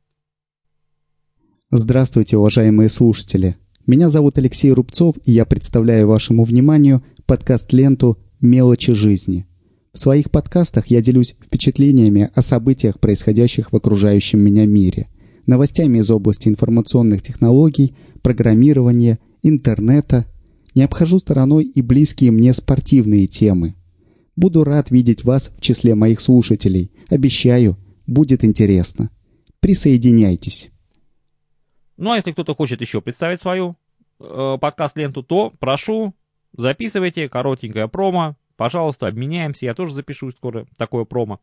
Здравствуйте, 1.70 2.38
уважаемые 2.38 2.88
слушатели. 2.88 3.56
Меня 3.86 4.08
зовут 4.08 4.38
Алексей 4.38 4.72
Рубцов, 4.72 5.16
и 5.26 5.32
я 5.32 5.44
представляю 5.44 6.08
вашему 6.08 6.44
вниманию 6.44 7.02
подкаст-ленту 7.26 8.16
«Мелочи 8.40 8.94
жизни». 8.94 9.46
В 9.92 9.98
своих 9.98 10.30
подкастах 10.30 10.86
я 10.86 11.02
делюсь 11.02 11.36
впечатлениями 11.38 12.30
о 12.34 12.40
событиях, 12.40 12.98
происходящих 12.98 13.70
в 13.70 13.76
окружающем 13.76 14.40
меня 14.40 14.64
мире, 14.64 15.08
новостями 15.44 15.98
из 15.98 16.10
области 16.10 16.48
информационных 16.48 17.20
технологий, 17.20 17.94
программирования, 18.22 19.18
интернета. 19.42 20.24
Не 20.74 20.84
обхожу 20.84 21.18
стороной 21.18 21.64
и 21.64 21.82
близкие 21.82 22.30
мне 22.30 22.54
спортивные 22.54 23.26
темы– 23.26 23.74
Буду 24.36 24.64
рад 24.64 24.90
видеть 24.90 25.24
вас 25.24 25.52
в 25.56 25.60
числе 25.60 25.94
моих 25.94 26.20
слушателей. 26.20 26.90
Обещаю, 27.10 27.76
будет 28.06 28.44
интересно. 28.44 29.10
Присоединяйтесь. 29.60 30.70
Ну 31.96 32.12
а 32.12 32.16
если 32.16 32.32
кто-то 32.32 32.54
хочет 32.54 32.80
еще 32.80 33.00
представить 33.00 33.40
свою 33.40 33.76
э, 34.18 34.56
подкаст-ленту, 34.60 35.22
то 35.22 35.52
прошу, 35.58 36.14
записывайте 36.56 37.28
коротенькое 37.28 37.88
промо. 37.88 38.36
Пожалуйста, 38.56 39.06
обменяемся. 39.06 39.66
Я 39.66 39.74
тоже 39.74 39.94
запишу 39.94 40.30
скоро 40.30 40.66
такое 40.76 41.04
промо. 41.04 41.40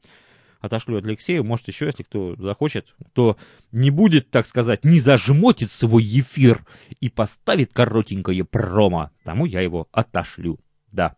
Отошлю 0.60 0.98
от 0.98 1.06
Алексею. 1.06 1.44
Может, 1.44 1.68
еще, 1.70 1.86
если 1.86 2.04
кто 2.04 2.36
захочет, 2.36 2.94
то 3.14 3.38
не 3.72 3.92
будет, 3.92 4.30
так 4.30 4.46
сказать, 4.46 4.84
не 4.84 5.00
зажмотит 5.00 5.72
свой 5.72 6.04
эфир 6.04 6.66
и 7.00 7.10
поставит 7.10 7.72
коротенькое 7.72 8.44
промо. 8.44 9.12
Тому 9.24 9.46
я 9.46 9.62
его 9.62 9.88
отошлю. 9.92 10.60
Да. 10.92 11.16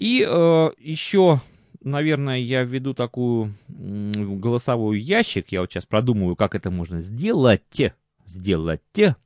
И 0.00 0.26
э, 0.26 0.70
еще, 0.78 1.42
наверное, 1.84 2.38
я 2.38 2.64
введу 2.64 2.94
такую 2.94 3.52
голосовой 3.68 4.98
ящик. 4.98 5.52
Я 5.52 5.60
вот 5.60 5.70
сейчас 5.70 5.84
продумываю, 5.84 6.36
как 6.36 6.54
это 6.54 6.70
можно 6.70 7.00
сделать. 7.00 7.92
Сделать, 8.24 8.80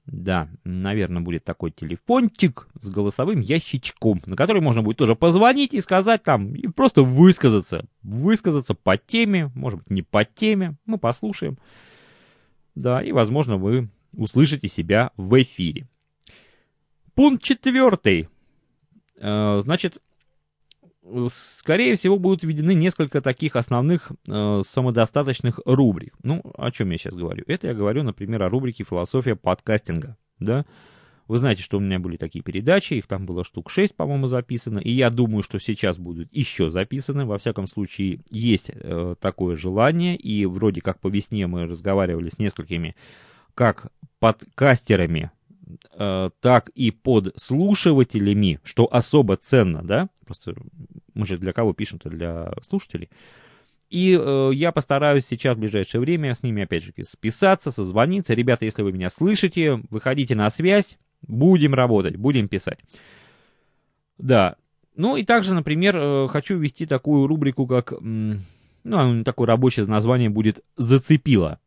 да, 0.07 0.49
наверное, 0.65 1.23
будет 1.23 1.45
такой 1.45 1.71
телефончик 1.71 2.67
с 2.81 2.91
голосовым 2.91 3.39
ящичком, 3.39 4.21
на 4.27 4.35
который 4.35 4.63
можно 4.63 4.83
будет 4.83 4.97
тоже 4.97 5.15
позвонить 5.15 5.75
и 5.75 5.81
сказать 5.81 6.25
там, 6.25 6.57
и 6.57 6.67
просто 6.67 7.03
высказаться. 7.03 7.85
Высказаться 8.03 8.75
по 8.75 8.97
теме, 8.97 9.53
может 9.55 9.79
быть, 9.81 9.91
не 9.91 10.03
по 10.03 10.25
теме, 10.25 10.77
мы 10.87 10.99
послушаем. 10.99 11.57
Да, 12.75 13.01
и, 13.01 13.13
возможно, 13.13 13.59
вы 13.59 13.91
услышите 14.13 14.67
себя 14.67 15.13
в 15.17 15.41
эфире. 15.41 15.87
Пункт 17.15 17.45
четвертый. 17.45 18.29
Э, 19.19 19.61
значит, 19.63 19.99
скорее 21.31 21.95
всего, 21.97 22.19
будут 22.19 22.43
введены 22.43 22.75
несколько 22.75 23.21
таких 23.21 23.57
основных 23.57 24.13
э, 24.29 24.63
самодостаточных 24.65 25.61
рубрик. 25.65 26.15
Ну, 26.23 26.43
о 26.57 26.71
чем 26.71 26.91
я 26.91 26.99
сейчас 26.99 27.15
говорю? 27.15 27.45
Это 27.47 27.69
я 27.69 27.75
говорю, 27.75 28.03
например, 28.03 28.43
о 28.43 28.49
рубрике 28.49 28.85
«Философия 28.85 29.37
подкастинга». 29.37 30.17
Да? 30.39 30.65
Вы 31.27 31.39
знаете, 31.39 31.63
что 31.63 31.79
у 31.79 31.81
меня 31.81 31.99
были 31.99 32.17
такие 32.17 32.43
передачи, 32.43 32.95
их 32.95 33.07
там 33.07 33.25
было 33.25 33.45
штук 33.45 33.71
6, 33.71 33.97
по-моему, 33.97 34.27
записано, 34.27 34.79
и 34.79 34.91
я 34.91 35.09
думаю, 35.09 35.43
что 35.43 35.59
сейчас 35.59 35.97
будут 35.99 36.29
еще 36.33 36.69
записаны. 36.69 37.25
Во 37.25 37.39
всяком 37.39 37.67
случае, 37.67 38.21
есть 38.31 38.71
э, 38.75 39.15
такое 39.21 39.57
желание, 39.57 40.17
и 40.17 40.45
вроде 40.45 40.83
как 40.83 41.01
по 41.01 41.09
весне 41.09 41.47
мы 41.47 41.67
разговаривали 41.67 42.29
с 42.29 42.39
несколькими 42.39 42.95
как 43.55 43.91
подкастерами 44.19 45.31
э, 45.31 45.34
так 45.91 46.69
и 46.75 46.91
под 46.91 47.33
слушателями, 47.37 48.61
что 48.65 48.87
особо 48.93 49.37
ценно, 49.37 49.83
да, 49.83 50.09
просто 50.27 50.55
мы 51.15 51.27
же 51.27 51.39
для 51.39 51.53
кого 51.53 51.73
пишем-то, 51.73 52.11
для 52.11 52.53
слушателей. 52.69 53.11
И 53.91 54.19
э, 54.21 54.51
я 54.55 54.73
постараюсь 54.73 55.27
сейчас 55.27 55.57
в 55.57 55.61
ближайшее 55.61 56.01
время 56.01 56.35
с 56.35 56.43
ними 56.43 56.65
опять 56.65 56.83
же 56.83 56.93
списаться, 57.03 57.71
созвониться. 57.71 58.35
Ребята, 58.35 58.65
если 58.65 58.83
вы 58.83 58.93
меня 58.93 59.11
слышите, 59.11 59.81
выходите 59.91 60.35
на 60.35 60.51
связь, 60.51 60.99
будем 61.23 61.75
работать, 61.75 62.17
будем 62.17 62.49
писать. 62.49 62.81
Да. 64.19 64.57
Ну 64.97 65.17
и 65.17 65.25
также, 65.25 65.55
например, 65.55 65.97
э, 65.97 66.29
хочу 66.29 66.59
ввести 66.59 66.87
такую 66.87 67.27
рубрику, 67.27 67.67
как, 67.67 67.93
ну, 68.01 69.25
такое 69.25 69.47
рабочее 69.47 69.87
название 69.87 70.31
будет 70.31 70.65
«Зацепило». 70.77 71.61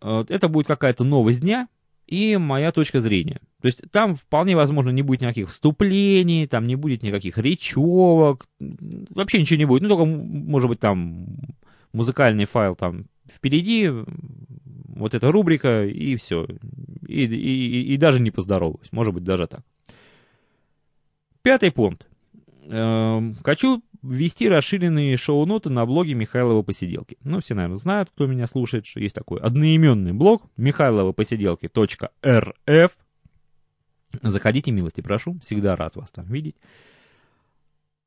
Э, 0.00 0.24
это 0.28 0.48
будет 0.48 0.66
какая-то 0.66 1.04
новость 1.04 1.40
дня, 1.40 1.68
и 2.06 2.36
моя 2.36 2.72
точка 2.72 3.00
зрения. 3.00 3.40
То 3.60 3.66
есть 3.66 3.82
там 3.90 4.14
вполне 4.14 4.54
возможно 4.54 4.90
не 4.90 5.02
будет 5.02 5.22
никаких 5.22 5.48
вступлений, 5.48 6.46
там 6.46 6.64
не 6.64 6.76
будет 6.76 7.02
никаких 7.02 7.38
речевок, 7.38 8.46
вообще 8.60 9.40
ничего 9.40 9.58
не 9.58 9.64
будет. 9.64 9.82
Ну, 9.82 9.88
только, 9.88 10.04
может 10.04 10.68
быть, 10.68 10.80
там 10.80 11.26
музыкальный 11.92 12.44
файл 12.44 12.76
там 12.76 13.06
впереди, 13.28 13.90
вот 14.88 15.14
эта 15.14 15.30
рубрика, 15.32 15.84
и 15.84 16.16
все. 16.16 16.46
И, 17.08 17.24
и, 17.24 17.94
и, 17.94 17.96
даже 17.96 18.20
не 18.20 18.30
поздороваюсь, 18.30 18.92
может 18.92 19.12
быть, 19.14 19.24
даже 19.24 19.46
так. 19.46 19.60
Пятый 21.42 21.70
пункт. 21.70 22.06
Эм, 22.68 23.36
хочу 23.44 23.82
ввести 24.08 24.48
расширенные 24.48 25.16
шоу-ноты 25.16 25.70
на 25.70 25.86
блоге 25.86 26.14
Михайлова 26.14 26.62
Посиделки. 26.62 27.16
Ну, 27.22 27.40
все, 27.40 27.54
наверное, 27.54 27.76
знают, 27.76 28.10
кто 28.10 28.26
меня 28.26 28.46
слушает, 28.46 28.86
что 28.86 29.00
есть 29.00 29.14
такой 29.14 29.40
одноименный 29.40 30.12
блог 30.12 30.42
михайловопосиделки.рф. 30.56 32.90
Заходите, 34.22 34.70
милости 34.70 35.00
прошу, 35.00 35.38
всегда 35.40 35.76
рад 35.76 35.96
вас 35.96 36.10
там 36.10 36.26
видеть. 36.26 36.56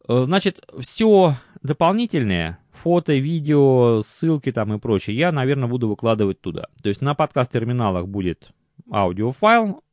Э, 0.07 0.23
значит, 0.23 0.65
все 0.79 1.35
дополнительное, 1.61 2.59
фото, 2.71 3.13
видео, 3.13 4.01
ссылки 4.01 4.51
там 4.51 4.73
и 4.73 4.79
прочее, 4.79 5.15
я, 5.17 5.31
наверное, 5.31 5.69
буду 5.69 5.87
выкладывать 5.87 6.41
туда. 6.41 6.65
То 6.81 6.89
есть 6.89 7.01
на 7.01 7.13
подкаст-терминалах 7.13 8.07
будет 8.07 8.49
аудиофайл, 8.91 9.83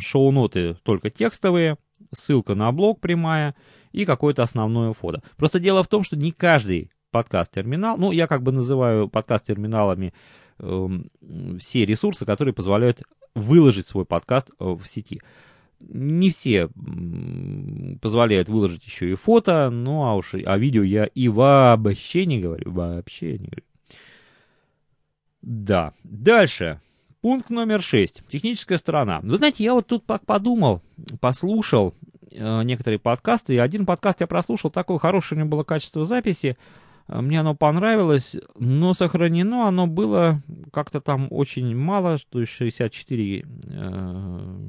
шоу-ноты 0.00 0.78
только 0.82 1.10
текстовые, 1.10 1.76
ссылка 2.16 2.54
на 2.54 2.72
блог 2.72 3.00
прямая 3.00 3.54
и 3.92 4.04
какое-то 4.04 4.42
основное 4.42 4.92
фото. 4.92 5.22
Просто 5.36 5.60
дело 5.60 5.82
в 5.82 5.88
том, 5.88 6.02
что 6.02 6.16
не 6.16 6.32
каждый 6.32 6.90
подкаст-терминал, 7.10 7.96
ну, 7.96 8.12
я 8.12 8.26
как 8.26 8.42
бы 8.42 8.52
называю 8.52 9.08
подкаст-терминалами 9.08 10.12
э, 10.58 10.88
все 11.58 11.84
ресурсы, 11.86 12.26
которые 12.26 12.52
позволяют 12.52 13.02
выложить 13.34 13.86
свой 13.86 14.04
подкаст 14.04 14.50
э, 14.50 14.64
в 14.64 14.84
сети. 14.86 15.20
Не 15.78 16.30
все 16.30 16.68
позволяют 18.00 18.48
выложить 18.48 18.84
еще 18.84 19.10
и 19.10 19.14
фото, 19.14 19.68
ну 19.70 20.04
а 20.04 20.14
уж 20.14 20.34
о 20.34 20.56
видео 20.56 20.82
я 20.82 21.04
и 21.04 21.28
вообще 21.28 22.24
не 22.24 22.40
говорю, 22.40 22.72
вообще 22.72 23.32
не 23.32 23.48
говорю. 23.48 23.62
Да, 25.42 25.92
дальше. 26.02 26.80
Пункт 27.20 27.50
номер 27.50 27.82
6. 27.82 28.24
Техническая 28.28 28.78
сторона. 28.78 29.20
Вы 29.22 29.36
знаете, 29.36 29.64
я 29.64 29.74
вот 29.74 29.86
тут 29.86 30.04
подумал, 30.04 30.82
послушал 31.20 31.94
э, 32.30 32.62
некоторые 32.62 32.98
подкасты, 32.98 33.54
и 33.54 33.58
один 33.58 33.86
подкаст 33.86 34.20
я 34.20 34.26
прослушал, 34.26 34.70
такое 34.70 34.98
хорошее 34.98 35.38
у 35.38 35.38
него 35.40 35.50
было 35.50 35.64
качество 35.64 36.04
записи, 36.04 36.56
э, 37.08 37.20
мне 37.20 37.40
оно 37.40 37.54
понравилось, 37.54 38.36
но 38.58 38.92
сохранено 38.92 39.66
оно 39.66 39.86
было 39.86 40.42
как-то 40.72 41.00
там 41.00 41.28
очень 41.30 41.74
мало, 41.74 42.18
то 42.30 42.40
есть 42.40 42.52
64 42.52 43.44
э, 43.70 44.68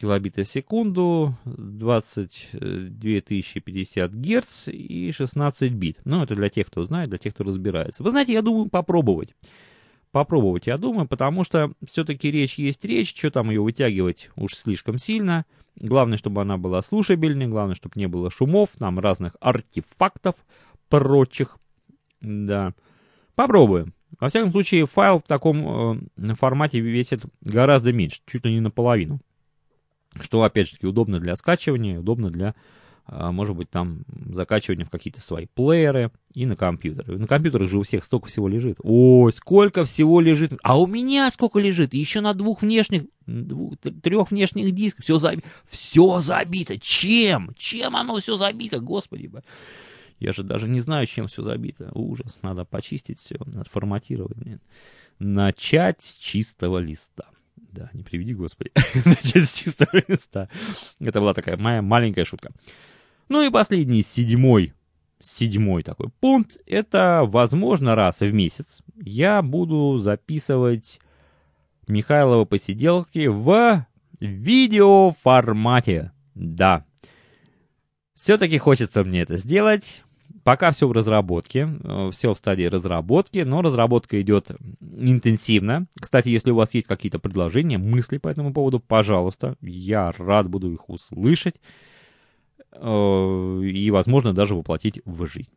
килобита 0.00 0.44
в 0.44 0.48
секунду, 0.48 1.36
22 1.44 3.20
050 3.20 4.12
герц 4.14 4.68
и 4.68 5.12
16 5.12 5.72
бит. 5.72 5.98
Ну, 6.04 6.22
это 6.22 6.34
для 6.36 6.48
тех, 6.48 6.68
кто 6.68 6.84
знает, 6.84 7.08
для 7.08 7.18
тех, 7.18 7.34
кто 7.34 7.44
разбирается. 7.44 8.02
Вы 8.02 8.10
знаете, 8.10 8.32
я 8.32 8.40
думаю 8.40 8.70
попробовать 8.70 9.34
попробовать, 10.12 10.66
я 10.66 10.76
думаю, 10.76 11.06
потому 11.06 11.44
что 11.44 11.72
все-таки 11.86 12.30
речь 12.30 12.54
есть 12.54 12.84
речь, 12.84 13.16
что 13.16 13.30
там 13.30 13.50
ее 13.50 13.60
вытягивать 13.60 14.30
уж 14.36 14.54
слишком 14.54 14.98
сильно. 14.98 15.44
Главное, 15.76 16.18
чтобы 16.18 16.42
она 16.42 16.58
была 16.58 16.82
слушабельной, 16.82 17.46
главное, 17.46 17.74
чтобы 17.74 17.92
не 17.96 18.06
было 18.06 18.30
шумов, 18.30 18.70
там 18.78 18.98
разных 18.98 19.36
артефактов 19.40 20.34
прочих. 20.88 21.58
Да. 22.20 22.74
Попробуем. 23.34 23.94
Во 24.18 24.28
всяком 24.28 24.50
случае, 24.50 24.86
файл 24.86 25.20
в 25.20 25.22
таком 25.22 26.02
э, 26.16 26.34
формате 26.34 26.80
весит 26.80 27.22
гораздо 27.40 27.92
меньше, 27.92 28.20
чуть 28.26 28.44
ли 28.44 28.52
не 28.52 28.60
наполовину. 28.60 29.20
Что, 30.20 30.42
опять 30.42 30.68
же 30.68 30.74
таки, 30.74 30.86
удобно 30.86 31.20
для 31.20 31.36
скачивания, 31.36 32.00
удобно 32.00 32.30
для 32.30 32.54
может 33.10 33.56
быть, 33.56 33.68
там 33.70 34.04
закачивание 34.32 34.86
в 34.86 34.90
какие-то 34.90 35.20
свои 35.20 35.46
плееры 35.46 36.12
и 36.32 36.46
на 36.46 36.54
компьютеры. 36.54 37.18
На 37.18 37.26
компьютерах 37.26 37.68
же 37.68 37.78
у 37.78 37.82
всех 37.82 38.04
столько 38.04 38.28
всего 38.28 38.46
лежит. 38.46 38.76
Ой, 38.82 39.32
сколько 39.32 39.84
всего 39.84 40.20
лежит. 40.20 40.52
А 40.62 40.80
у 40.80 40.86
меня 40.86 41.28
сколько 41.30 41.58
лежит? 41.58 41.92
Еще 41.92 42.20
на 42.20 42.34
двух 42.34 42.62
внешних, 42.62 43.06
двух, 43.26 43.78
трех 43.78 44.30
внешних 44.30 44.72
дисках. 44.72 45.04
Все, 45.04 45.18
забито. 45.18 45.48
все 45.68 46.20
забито. 46.20 46.78
Чем? 46.78 47.52
Чем 47.56 47.96
оно 47.96 48.18
все 48.18 48.36
забито, 48.36 48.78
господи. 48.78 49.28
Я 50.20 50.32
же 50.32 50.44
даже 50.44 50.68
не 50.68 50.80
знаю, 50.80 51.06
чем 51.06 51.26
все 51.26 51.42
забито. 51.42 51.90
Ужас. 51.94 52.38
Надо 52.42 52.64
почистить 52.64 53.18
все, 53.18 53.36
отформатировать. 53.56 54.36
Начать 55.18 56.00
с 56.00 56.14
чистого 56.14 56.78
листа. 56.78 57.24
Да, 57.56 57.90
не 57.92 58.04
приведи, 58.04 58.34
господи. 58.34 58.70
Начать 59.04 59.48
с 59.48 59.54
чистого 59.54 60.00
листа. 60.06 60.48
Это 61.00 61.20
была 61.20 61.34
такая 61.34 61.56
моя 61.56 61.82
маленькая 61.82 62.24
шутка. 62.24 62.52
Ну 63.30 63.46
и 63.46 63.50
последний, 63.50 64.02
седьмой, 64.02 64.74
седьмой 65.20 65.84
такой 65.84 66.08
пункт, 66.18 66.58
это, 66.66 67.22
возможно, 67.24 67.94
раз 67.94 68.18
в 68.18 68.34
месяц 68.34 68.82
я 69.00 69.40
буду 69.40 69.98
записывать 69.98 70.98
Михайлова 71.86 72.44
посиделки 72.44 73.28
в 73.28 73.86
видеоформате. 74.18 76.10
Да. 76.34 76.84
Все-таки 78.16 78.58
хочется 78.58 79.04
мне 79.04 79.20
это 79.20 79.36
сделать. 79.36 80.02
Пока 80.42 80.72
все 80.72 80.88
в 80.88 80.92
разработке, 80.92 81.68
э, 81.84 82.10
все 82.12 82.34
в 82.34 82.36
стадии 82.36 82.64
разработки, 82.64 83.38
но 83.38 83.62
разработка 83.62 84.20
идет 84.20 84.50
интенсивно. 84.80 85.86
Кстати, 85.94 86.30
если 86.30 86.50
у 86.50 86.56
вас 86.56 86.74
есть 86.74 86.88
какие-то 86.88 87.20
предложения, 87.20 87.78
мысли 87.78 88.18
по 88.18 88.26
этому 88.26 88.52
поводу, 88.52 88.80
пожалуйста, 88.80 89.54
я 89.60 90.10
рад 90.18 90.48
буду 90.48 90.72
их 90.72 90.88
услышать. 90.88 91.54
Э, 92.72 93.60
и, 93.64 93.90
возможно, 93.90 94.32
даже 94.32 94.54
воплотить 94.54 95.00
в 95.04 95.26
жизнь. 95.26 95.52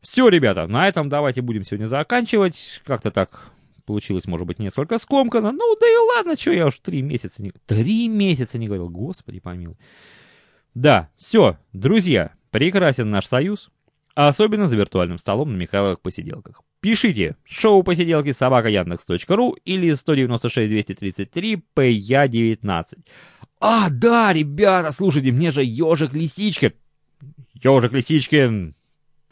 Все, 0.00 0.28
ребята, 0.28 0.66
на 0.66 0.86
этом 0.86 1.08
давайте 1.08 1.40
будем 1.40 1.64
сегодня 1.64 1.86
заканчивать. 1.86 2.82
Как-то 2.84 3.10
так 3.10 3.52
получилось, 3.86 4.26
может 4.26 4.46
быть, 4.46 4.58
несколько 4.58 4.98
скомкано. 4.98 5.52
Ну, 5.52 5.76
да 5.80 5.86
и 5.86 5.96
ладно, 5.96 6.36
что 6.36 6.52
я 6.52 6.66
уж 6.66 6.78
три 6.80 7.02
месяца 7.02 7.42
не... 7.42 7.52
Три 7.66 8.08
месяца 8.08 8.58
не 8.58 8.66
говорил, 8.66 8.88
господи 8.88 9.40
помилуй. 9.40 9.76
Да, 10.74 11.08
все, 11.16 11.58
друзья, 11.72 12.32
прекрасен 12.50 13.10
наш 13.10 13.26
союз, 13.26 13.70
особенно 14.14 14.66
за 14.66 14.76
виртуальным 14.76 15.18
столом 15.18 15.52
на 15.52 15.56
Михайловых 15.56 16.00
посиделках. 16.00 16.62
Пишите 16.80 17.36
шоу 17.44 17.82
посиделки 17.82 18.32
собака 18.32 18.68
Яндекс.ру 18.68 19.56
или 19.64 19.94
196 19.94 20.70
233 20.70 21.56
ПЯ 21.74 22.28
19. 22.28 22.98
А, 23.60 23.88
да, 23.90 24.32
ребята, 24.32 24.90
слушайте, 24.90 25.32
мне 25.32 25.50
же 25.50 25.62
ежик 25.64 26.12
Лисичкин. 26.12 26.72
Ежик 27.54 27.92
Лисичкин, 27.92 28.74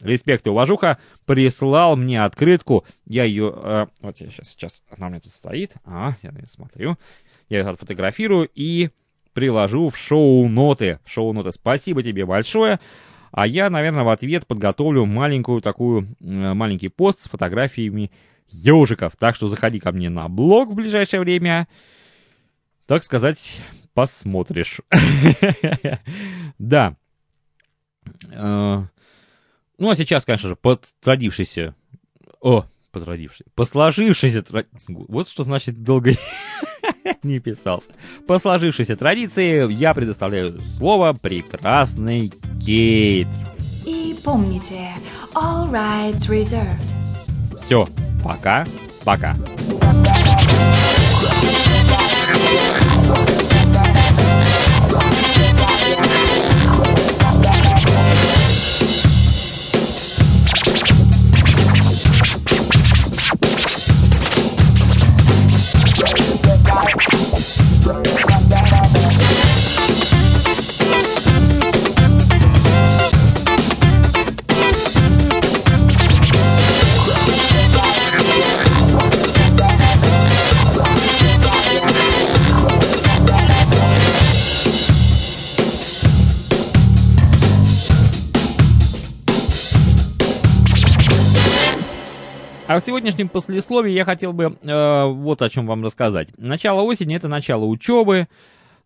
респект 0.01 0.47
и 0.47 0.49
уважуха, 0.49 0.97
прислал 1.25 1.95
мне 1.95 2.23
открытку. 2.23 2.85
Я 3.05 3.23
ее... 3.23 3.53
Э, 3.55 3.87
вот 4.01 4.17
я 4.19 4.29
сейчас, 4.29 4.49
сейчас, 4.49 4.83
она 4.89 5.07
у 5.07 5.09
меня 5.11 5.19
тут 5.19 5.31
стоит. 5.31 5.73
А, 5.85 6.13
я 6.21 6.31
ее 6.31 6.47
смотрю. 6.47 6.97
Я 7.49 7.59
ее 7.59 7.67
отфотографирую 7.67 8.49
и 8.53 8.89
приложу 9.33 9.89
в 9.89 9.97
шоу-ноты. 9.97 10.99
Шоу-ноты. 11.05 11.51
Спасибо 11.51 12.03
тебе 12.03 12.25
большое. 12.25 12.79
А 13.31 13.47
я, 13.47 13.69
наверное, 13.69 14.03
в 14.03 14.09
ответ 14.09 14.45
подготовлю 14.45 15.05
маленькую 15.05 15.61
такую, 15.61 16.15
э, 16.21 16.53
маленький 16.53 16.89
пост 16.89 17.21
с 17.21 17.29
фотографиями 17.29 18.11
ежиков. 18.47 19.15
Так 19.17 19.35
что 19.35 19.47
заходи 19.47 19.79
ко 19.79 19.91
мне 19.91 20.09
на 20.09 20.27
блог 20.29 20.69
в 20.69 20.75
ближайшее 20.75 21.19
время. 21.19 21.67
Так 22.85 23.03
сказать, 23.03 23.57
посмотришь. 23.93 24.81
Да. 26.59 26.95
Э, 28.31 28.83
ну, 29.77 29.89
а 29.89 29.95
сейчас, 29.95 30.23
конечно 30.23 30.49
же, 30.49 30.55
подродившийся... 30.55 31.75
О, 32.39 32.65
подродившийся. 32.91 33.45
Посложившийся... 33.55 34.45
Вот 34.87 35.27
что 35.27 35.43
значит 35.43 35.83
долго 35.83 36.13
не 37.23 37.39
писался. 37.39 37.91
По 38.27 38.39
сложившейся 38.39 38.95
традиции 38.95 39.69
я 39.73 39.93
предоставляю 39.93 40.51
слово 40.77 41.13
прекрасной 41.13 42.31
Кейт. 42.63 43.27
И 43.85 44.15
помните, 44.23 44.91
all 45.33 45.69
rights 45.71 46.29
reserved. 46.29 46.77
Все, 47.65 47.87
пока, 48.23 48.65
пока. 49.03 49.35
А 49.81 49.93
сегодняшнем 92.93 93.27
послесловии 93.27 93.91
я 93.91 94.05
хотел 94.05 94.33
бы 94.33 94.55
э, 94.61 95.05
вот 95.07 95.41
о 95.41 95.49
чем 95.49 95.65
вам 95.65 95.83
рассказать. 95.83 96.29
Начало 96.37 96.81
осени 96.81 97.15
это 97.15 97.27
начало 97.27 97.65
учебы, 97.65 98.27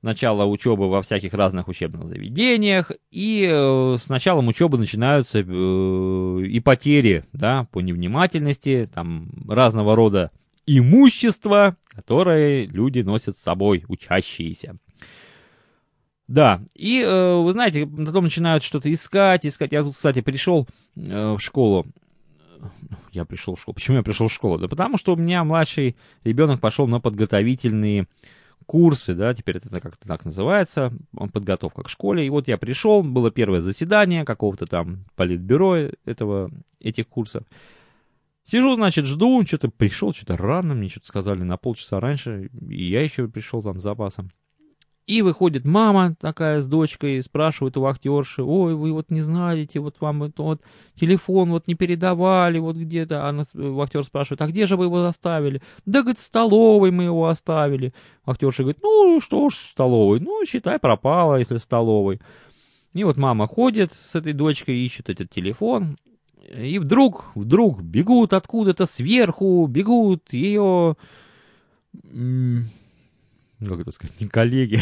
начало 0.02 0.46
учебы 0.46 0.90
во 0.90 1.02
всяких 1.02 1.34
разных 1.34 1.68
учебных 1.68 2.08
заведениях, 2.08 2.94
и 3.12 3.46
э, 3.52 3.98
с 4.02 4.08
началом 4.08 4.48
учебы 4.48 4.78
начинаются 4.78 5.40
э, 5.40 5.44
и 5.44 6.60
потери, 6.62 7.26
да, 7.34 7.68
по 7.74 7.82
невнимательности, 7.82 8.90
там 8.94 9.30
разного 9.46 9.94
рода 9.94 10.32
имущество, 10.66 11.76
которое 11.90 12.66
люди 12.66 13.02
носят 13.02 13.36
с 13.36 13.42
собой, 13.42 13.84
учащиеся. 13.90 14.78
Да, 16.30 16.62
и 16.76 17.02
э, 17.06 17.42
вы 17.42 17.52
знаете, 17.52 17.86
потом 17.86 18.24
начинают 18.24 18.64
что-то 18.64 18.90
искать, 18.94 19.46
искать. 19.46 19.74
Я 19.74 19.84
тут, 19.84 19.96
кстати, 19.96 20.22
пришел 20.22 20.66
э, 20.96 21.34
в 21.34 21.40
школу 21.42 21.88
я 23.18 23.26
пришел 23.26 23.56
в 23.56 23.60
школу. 23.60 23.76
Почему 23.76 23.98
я 23.98 24.04
пришел 24.04 24.28
в 24.28 24.34
школу? 24.34 24.58
Да 24.58 24.68
потому 24.68 24.98
что 24.98 25.14
у 25.14 25.18
меня 25.18 25.44
младший 25.44 25.96
ребенок 26.24 26.60
пошел 26.60 26.88
на 26.88 27.00
подготовительные 27.00 28.08
курсы, 28.66 29.14
да, 29.14 29.34
теперь 29.34 29.58
это 29.58 29.70
как-то 29.80 30.08
так 30.08 30.26
называется, 30.26 30.94
подготовка 31.34 31.84
к 31.84 31.90
школе. 31.90 32.26
И 32.26 32.30
вот 32.30 32.48
я 32.48 32.58
пришел, 32.58 33.02
было 33.02 33.32
первое 33.32 33.62
заседание 33.62 34.26
какого-то 34.26 34.66
там 34.66 35.06
политбюро 35.16 35.90
этого, 36.06 36.52
этих 36.80 37.08
курсов. 37.08 37.44
Сижу, 38.44 38.76
значит, 38.76 39.06
жду, 39.06 39.46
что-то 39.46 39.70
пришел, 39.70 40.14
что-то 40.14 40.38
рано, 40.38 40.74
мне 40.74 40.90
что-то 40.90 41.08
сказали 41.08 41.44
на 41.44 41.58
полчаса 41.58 42.00
раньше, 42.00 42.50
и 42.70 42.84
я 42.86 43.02
еще 43.02 43.28
пришел 43.28 43.62
там 43.62 43.80
с 43.80 43.84
запасом. 43.84 44.32
И 45.08 45.22
выходит 45.22 45.64
мама 45.64 46.16
такая 46.20 46.62
с 46.62 46.68
дочкой, 46.68 47.22
спрашивает 47.22 47.78
у 47.78 47.86
актерши, 47.86 48.44
ой, 48.44 48.76
вы 48.76 48.92
вот 48.92 49.10
не 49.10 49.22
знаете, 49.22 49.80
вот 49.80 49.96
вам 50.02 50.20
вот, 50.20 50.38
вот 50.38 50.62
телефон 51.00 51.52
вот 51.52 51.66
не 51.66 51.76
передавали, 51.76 52.60
вот 52.60 52.76
где-то. 52.76 53.26
Она, 53.26 53.46
актер 53.82 54.04
спрашивает, 54.04 54.42
а 54.42 54.48
где 54.48 54.68
же 54.68 54.76
вы 54.76 54.86
его 54.86 55.06
оставили? 55.06 55.62
Да, 55.86 56.02
говорит, 56.02 56.20
в 56.20 56.24
столовой 56.24 56.92
мы 56.92 57.06
его 57.06 57.30
оставили. 57.30 57.94
Актерша 58.26 58.64
говорит, 58.64 58.84
ну 58.84 59.22
что 59.22 59.50
ж, 59.50 59.54
в 59.54 59.70
столовой, 59.70 60.20
ну 60.20 60.44
считай 60.46 60.78
пропало, 60.78 61.38
если 61.38 61.58
в 61.58 61.64
столовой. 61.64 62.20
И 62.94 63.06
вот 63.06 63.16
мама 63.16 63.48
ходит 63.48 63.94
с 63.94 64.14
этой 64.14 64.34
дочкой, 64.34 64.76
ищет 64.76 65.10
этот 65.10 65.30
телефон, 65.30 65.98
и 66.54 66.80
вдруг, 66.80 67.32
вдруг 67.34 67.82
бегут 67.82 68.34
откуда-то 68.34 68.86
сверху, 68.86 69.66
бегут 69.68 70.34
ее 70.34 70.98
ну, 73.60 73.72
как 73.72 73.80
это 73.80 73.92
сказать, 73.92 74.20
не 74.22 74.28
коллеги. 74.28 74.80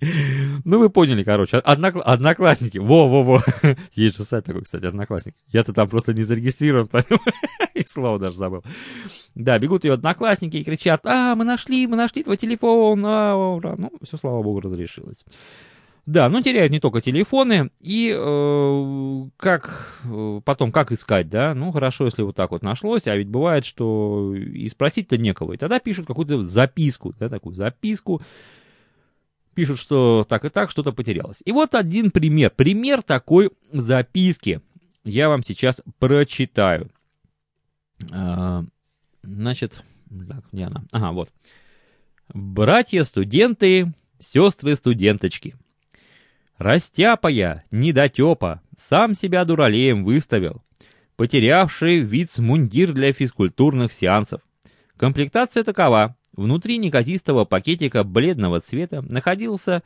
ну, 0.64 0.78
вы 0.78 0.90
поняли, 0.90 1.24
короче, 1.24 1.58
однокла- 1.58 2.02
одноклассники. 2.02 2.78
Во-во-во. 2.78 3.40
Есть 3.94 4.16
же 4.16 4.24
сайт 4.24 4.44
такой, 4.44 4.62
кстати, 4.62 4.84
одноклассник. 4.84 5.34
Я-то 5.48 5.72
там 5.72 5.88
просто 5.88 6.14
не 6.14 6.22
зарегистрирован, 6.22 6.88
и 7.74 7.84
слово 7.84 8.20
даже 8.20 8.36
забыл. 8.36 8.62
Да, 9.34 9.58
бегут 9.58 9.84
ее 9.84 9.94
одноклассники 9.94 10.58
и 10.58 10.64
кричат, 10.64 11.04
а, 11.04 11.34
мы 11.34 11.44
нашли, 11.44 11.86
мы 11.88 11.96
нашли 11.96 12.22
твой 12.22 12.36
телефон, 12.36 13.02
а. 13.04 13.34
Ну, 13.60 13.90
все, 14.02 14.16
слава 14.16 14.42
богу, 14.42 14.60
разрешилось. 14.60 15.24
Да, 16.04 16.28
но 16.28 16.42
теряют 16.42 16.72
не 16.72 16.80
только 16.80 17.00
телефоны, 17.00 17.70
и 17.78 18.12
э, 18.12 19.28
как 19.36 20.00
э, 20.04 20.40
потом, 20.44 20.72
как 20.72 20.90
искать, 20.90 21.28
да, 21.28 21.54
ну 21.54 21.70
хорошо, 21.70 22.06
если 22.06 22.22
вот 22.22 22.34
так 22.34 22.50
вот 22.50 22.62
нашлось, 22.62 23.06
а 23.06 23.16
ведь 23.16 23.28
бывает, 23.28 23.64
что 23.64 24.34
и 24.34 24.68
спросить-то 24.68 25.16
некого, 25.16 25.52
и 25.52 25.56
тогда 25.56 25.78
пишут 25.78 26.08
какую-то 26.08 26.42
записку, 26.42 27.14
да, 27.20 27.28
такую 27.28 27.54
записку, 27.54 28.20
пишут, 29.54 29.78
что 29.78 30.26
так 30.28 30.44
и 30.44 30.48
так 30.48 30.72
что-то 30.72 30.90
потерялось. 30.90 31.40
И 31.44 31.52
вот 31.52 31.76
один 31.76 32.10
пример, 32.10 32.50
пример 32.50 33.02
такой 33.02 33.50
записки 33.70 34.60
я 35.04 35.28
вам 35.28 35.42
сейчас 35.42 35.82
прочитаю. 35.98 36.90
А, 38.10 38.64
значит, 39.22 39.82
так, 40.28 40.44
где 40.52 40.64
она? 40.64 40.84
Ага, 40.92 41.12
вот. 41.12 41.32
Братья-студенты, 42.32 43.92
сестры-студенточки. 44.18 45.56
Растяпая, 46.62 47.64
недотепа, 47.72 48.62
сам 48.76 49.14
себя 49.14 49.44
дуралеем 49.44 50.04
выставил. 50.04 50.62
Потерявший 51.16 51.98
вицмундир 51.98 52.92
для 52.92 53.12
физкультурных 53.12 53.92
сеансов. 53.92 54.42
Комплектация 54.96 55.64
такова. 55.64 56.14
Внутри 56.32 56.78
неказистого 56.78 57.44
пакетика 57.44 58.04
бледного 58.04 58.60
цвета 58.60 59.02
находился 59.02 59.82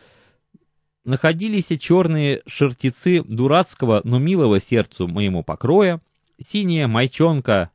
находились 1.04 1.72
черные 1.80 2.42
шертицы 2.46 3.22
дурацкого, 3.22 4.02
но 4.04 4.18
милого 4.18 4.60
сердцу 4.60 5.08
моему 5.08 5.42
покроя, 5.42 6.02
синяя 6.38 6.88
майчонка, 6.88 7.70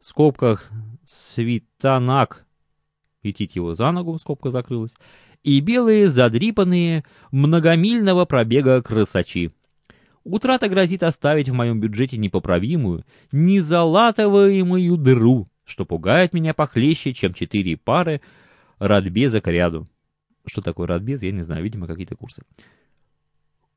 в 0.00 0.06
скобках 0.06 0.70
свитанак, 1.06 2.44
идти 3.22 3.48
его 3.54 3.74
за 3.74 3.90
ногу, 3.90 4.18
скобка 4.18 4.50
закрылась, 4.50 4.94
и 5.44 5.60
белые 5.60 6.08
задрипанные 6.08 7.04
многомильного 7.30 8.24
пробега 8.24 8.82
красачи. 8.82 9.52
Утрата 10.24 10.68
грозит 10.68 11.02
оставить 11.02 11.50
в 11.50 11.52
моем 11.52 11.80
бюджете 11.80 12.16
непоправимую, 12.16 13.04
незалатываемую 13.30 14.96
дыру, 14.96 15.48
что 15.64 15.84
пугает 15.84 16.32
меня 16.32 16.54
похлеще, 16.54 17.12
чем 17.12 17.34
четыре 17.34 17.76
пары 17.76 18.22
радбеза 18.78 19.42
к 19.42 19.50
ряду. 19.50 19.86
Что 20.46 20.62
такое 20.62 20.86
радбез, 20.86 21.22
я 21.22 21.30
не 21.30 21.42
знаю, 21.42 21.62
видимо, 21.62 21.86
какие-то 21.86 22.16
курсы. 22.16 22.42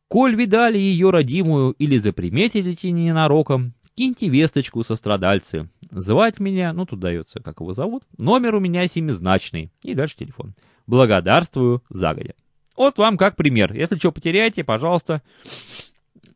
Коль 0.08 0.36
видали 0.36 0.78
ее 0.78 1.10
родимую 1.10 1.72
или 1.74 1.98
заприметили 1.98 2.76
ненароком, 2.90 3.74
киньте 3.94 4.30
весточку 4.30 4.84
со 4.84 4.96
страдальцы. 4.96 5.70
Звать 5.92 6.40
меня, 6.40 6.72
ну 6.72 6.86
тут 6.86 7.02
дается, 7.02 7.42
как 7.42 7.60
его 7.60 7.74
зовут, 7.74 8.04
номер 8.18 8.56
у 8.56 8.62
меня 8.62 8.88
семизначный, 8.88 9.70
и 9.84 9.94
дальше 9.94 10.16
телефон. 10.16 10.54
Благодарствую 10.88 11.84
загодя. 11.90 12.34
Вот 12.76 12.98
вам 12.98 13.18
как 13.18 13.36
пример. 13.36 13.74
Если 13.74 13.98
что 13.98 14.12
потеряете, 14.12 14.64
пожалуйста, 14.64 15.22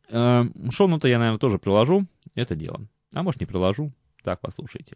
э, 0.09 0.43
шоу-то 0.71 1.07
я, 1.07 1.17
наверное, 1.17 1.39
тоже 1.39 1.57
приложу 1.57 2.05
это 2.35 2.55
дело. 2.55 2.81
А 3.13 3.23
может 3.23 3.39
не 3.39 3.45
приложу, 3.45 3.91
так 4.23 4.39
послушайте. 4.41 4.95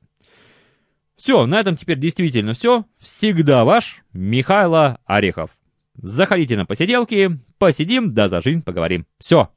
Все, 1.15 1.45
на 1.45 1.59
этом 1.59 1.77
теперь 1.77 1.97
действительно 1.97 2.53
все. 2.53 2.85
Всегда 2.99 3.63
ваш 3.63 4.03
Михайло 4.11 4.99
Орехов. 5.05 5.51
Заходите 5.95 6.57
на 6.57 6.65
посиделки, 6.65 7.39
посидим, 7.57 8.09
да 8.09 8.27
за 8.27 8.41
жизнь 8.41 8.63
поговорим. 8.63 9.05
Все, 9.19 9.49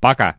пока. 0.00 0.38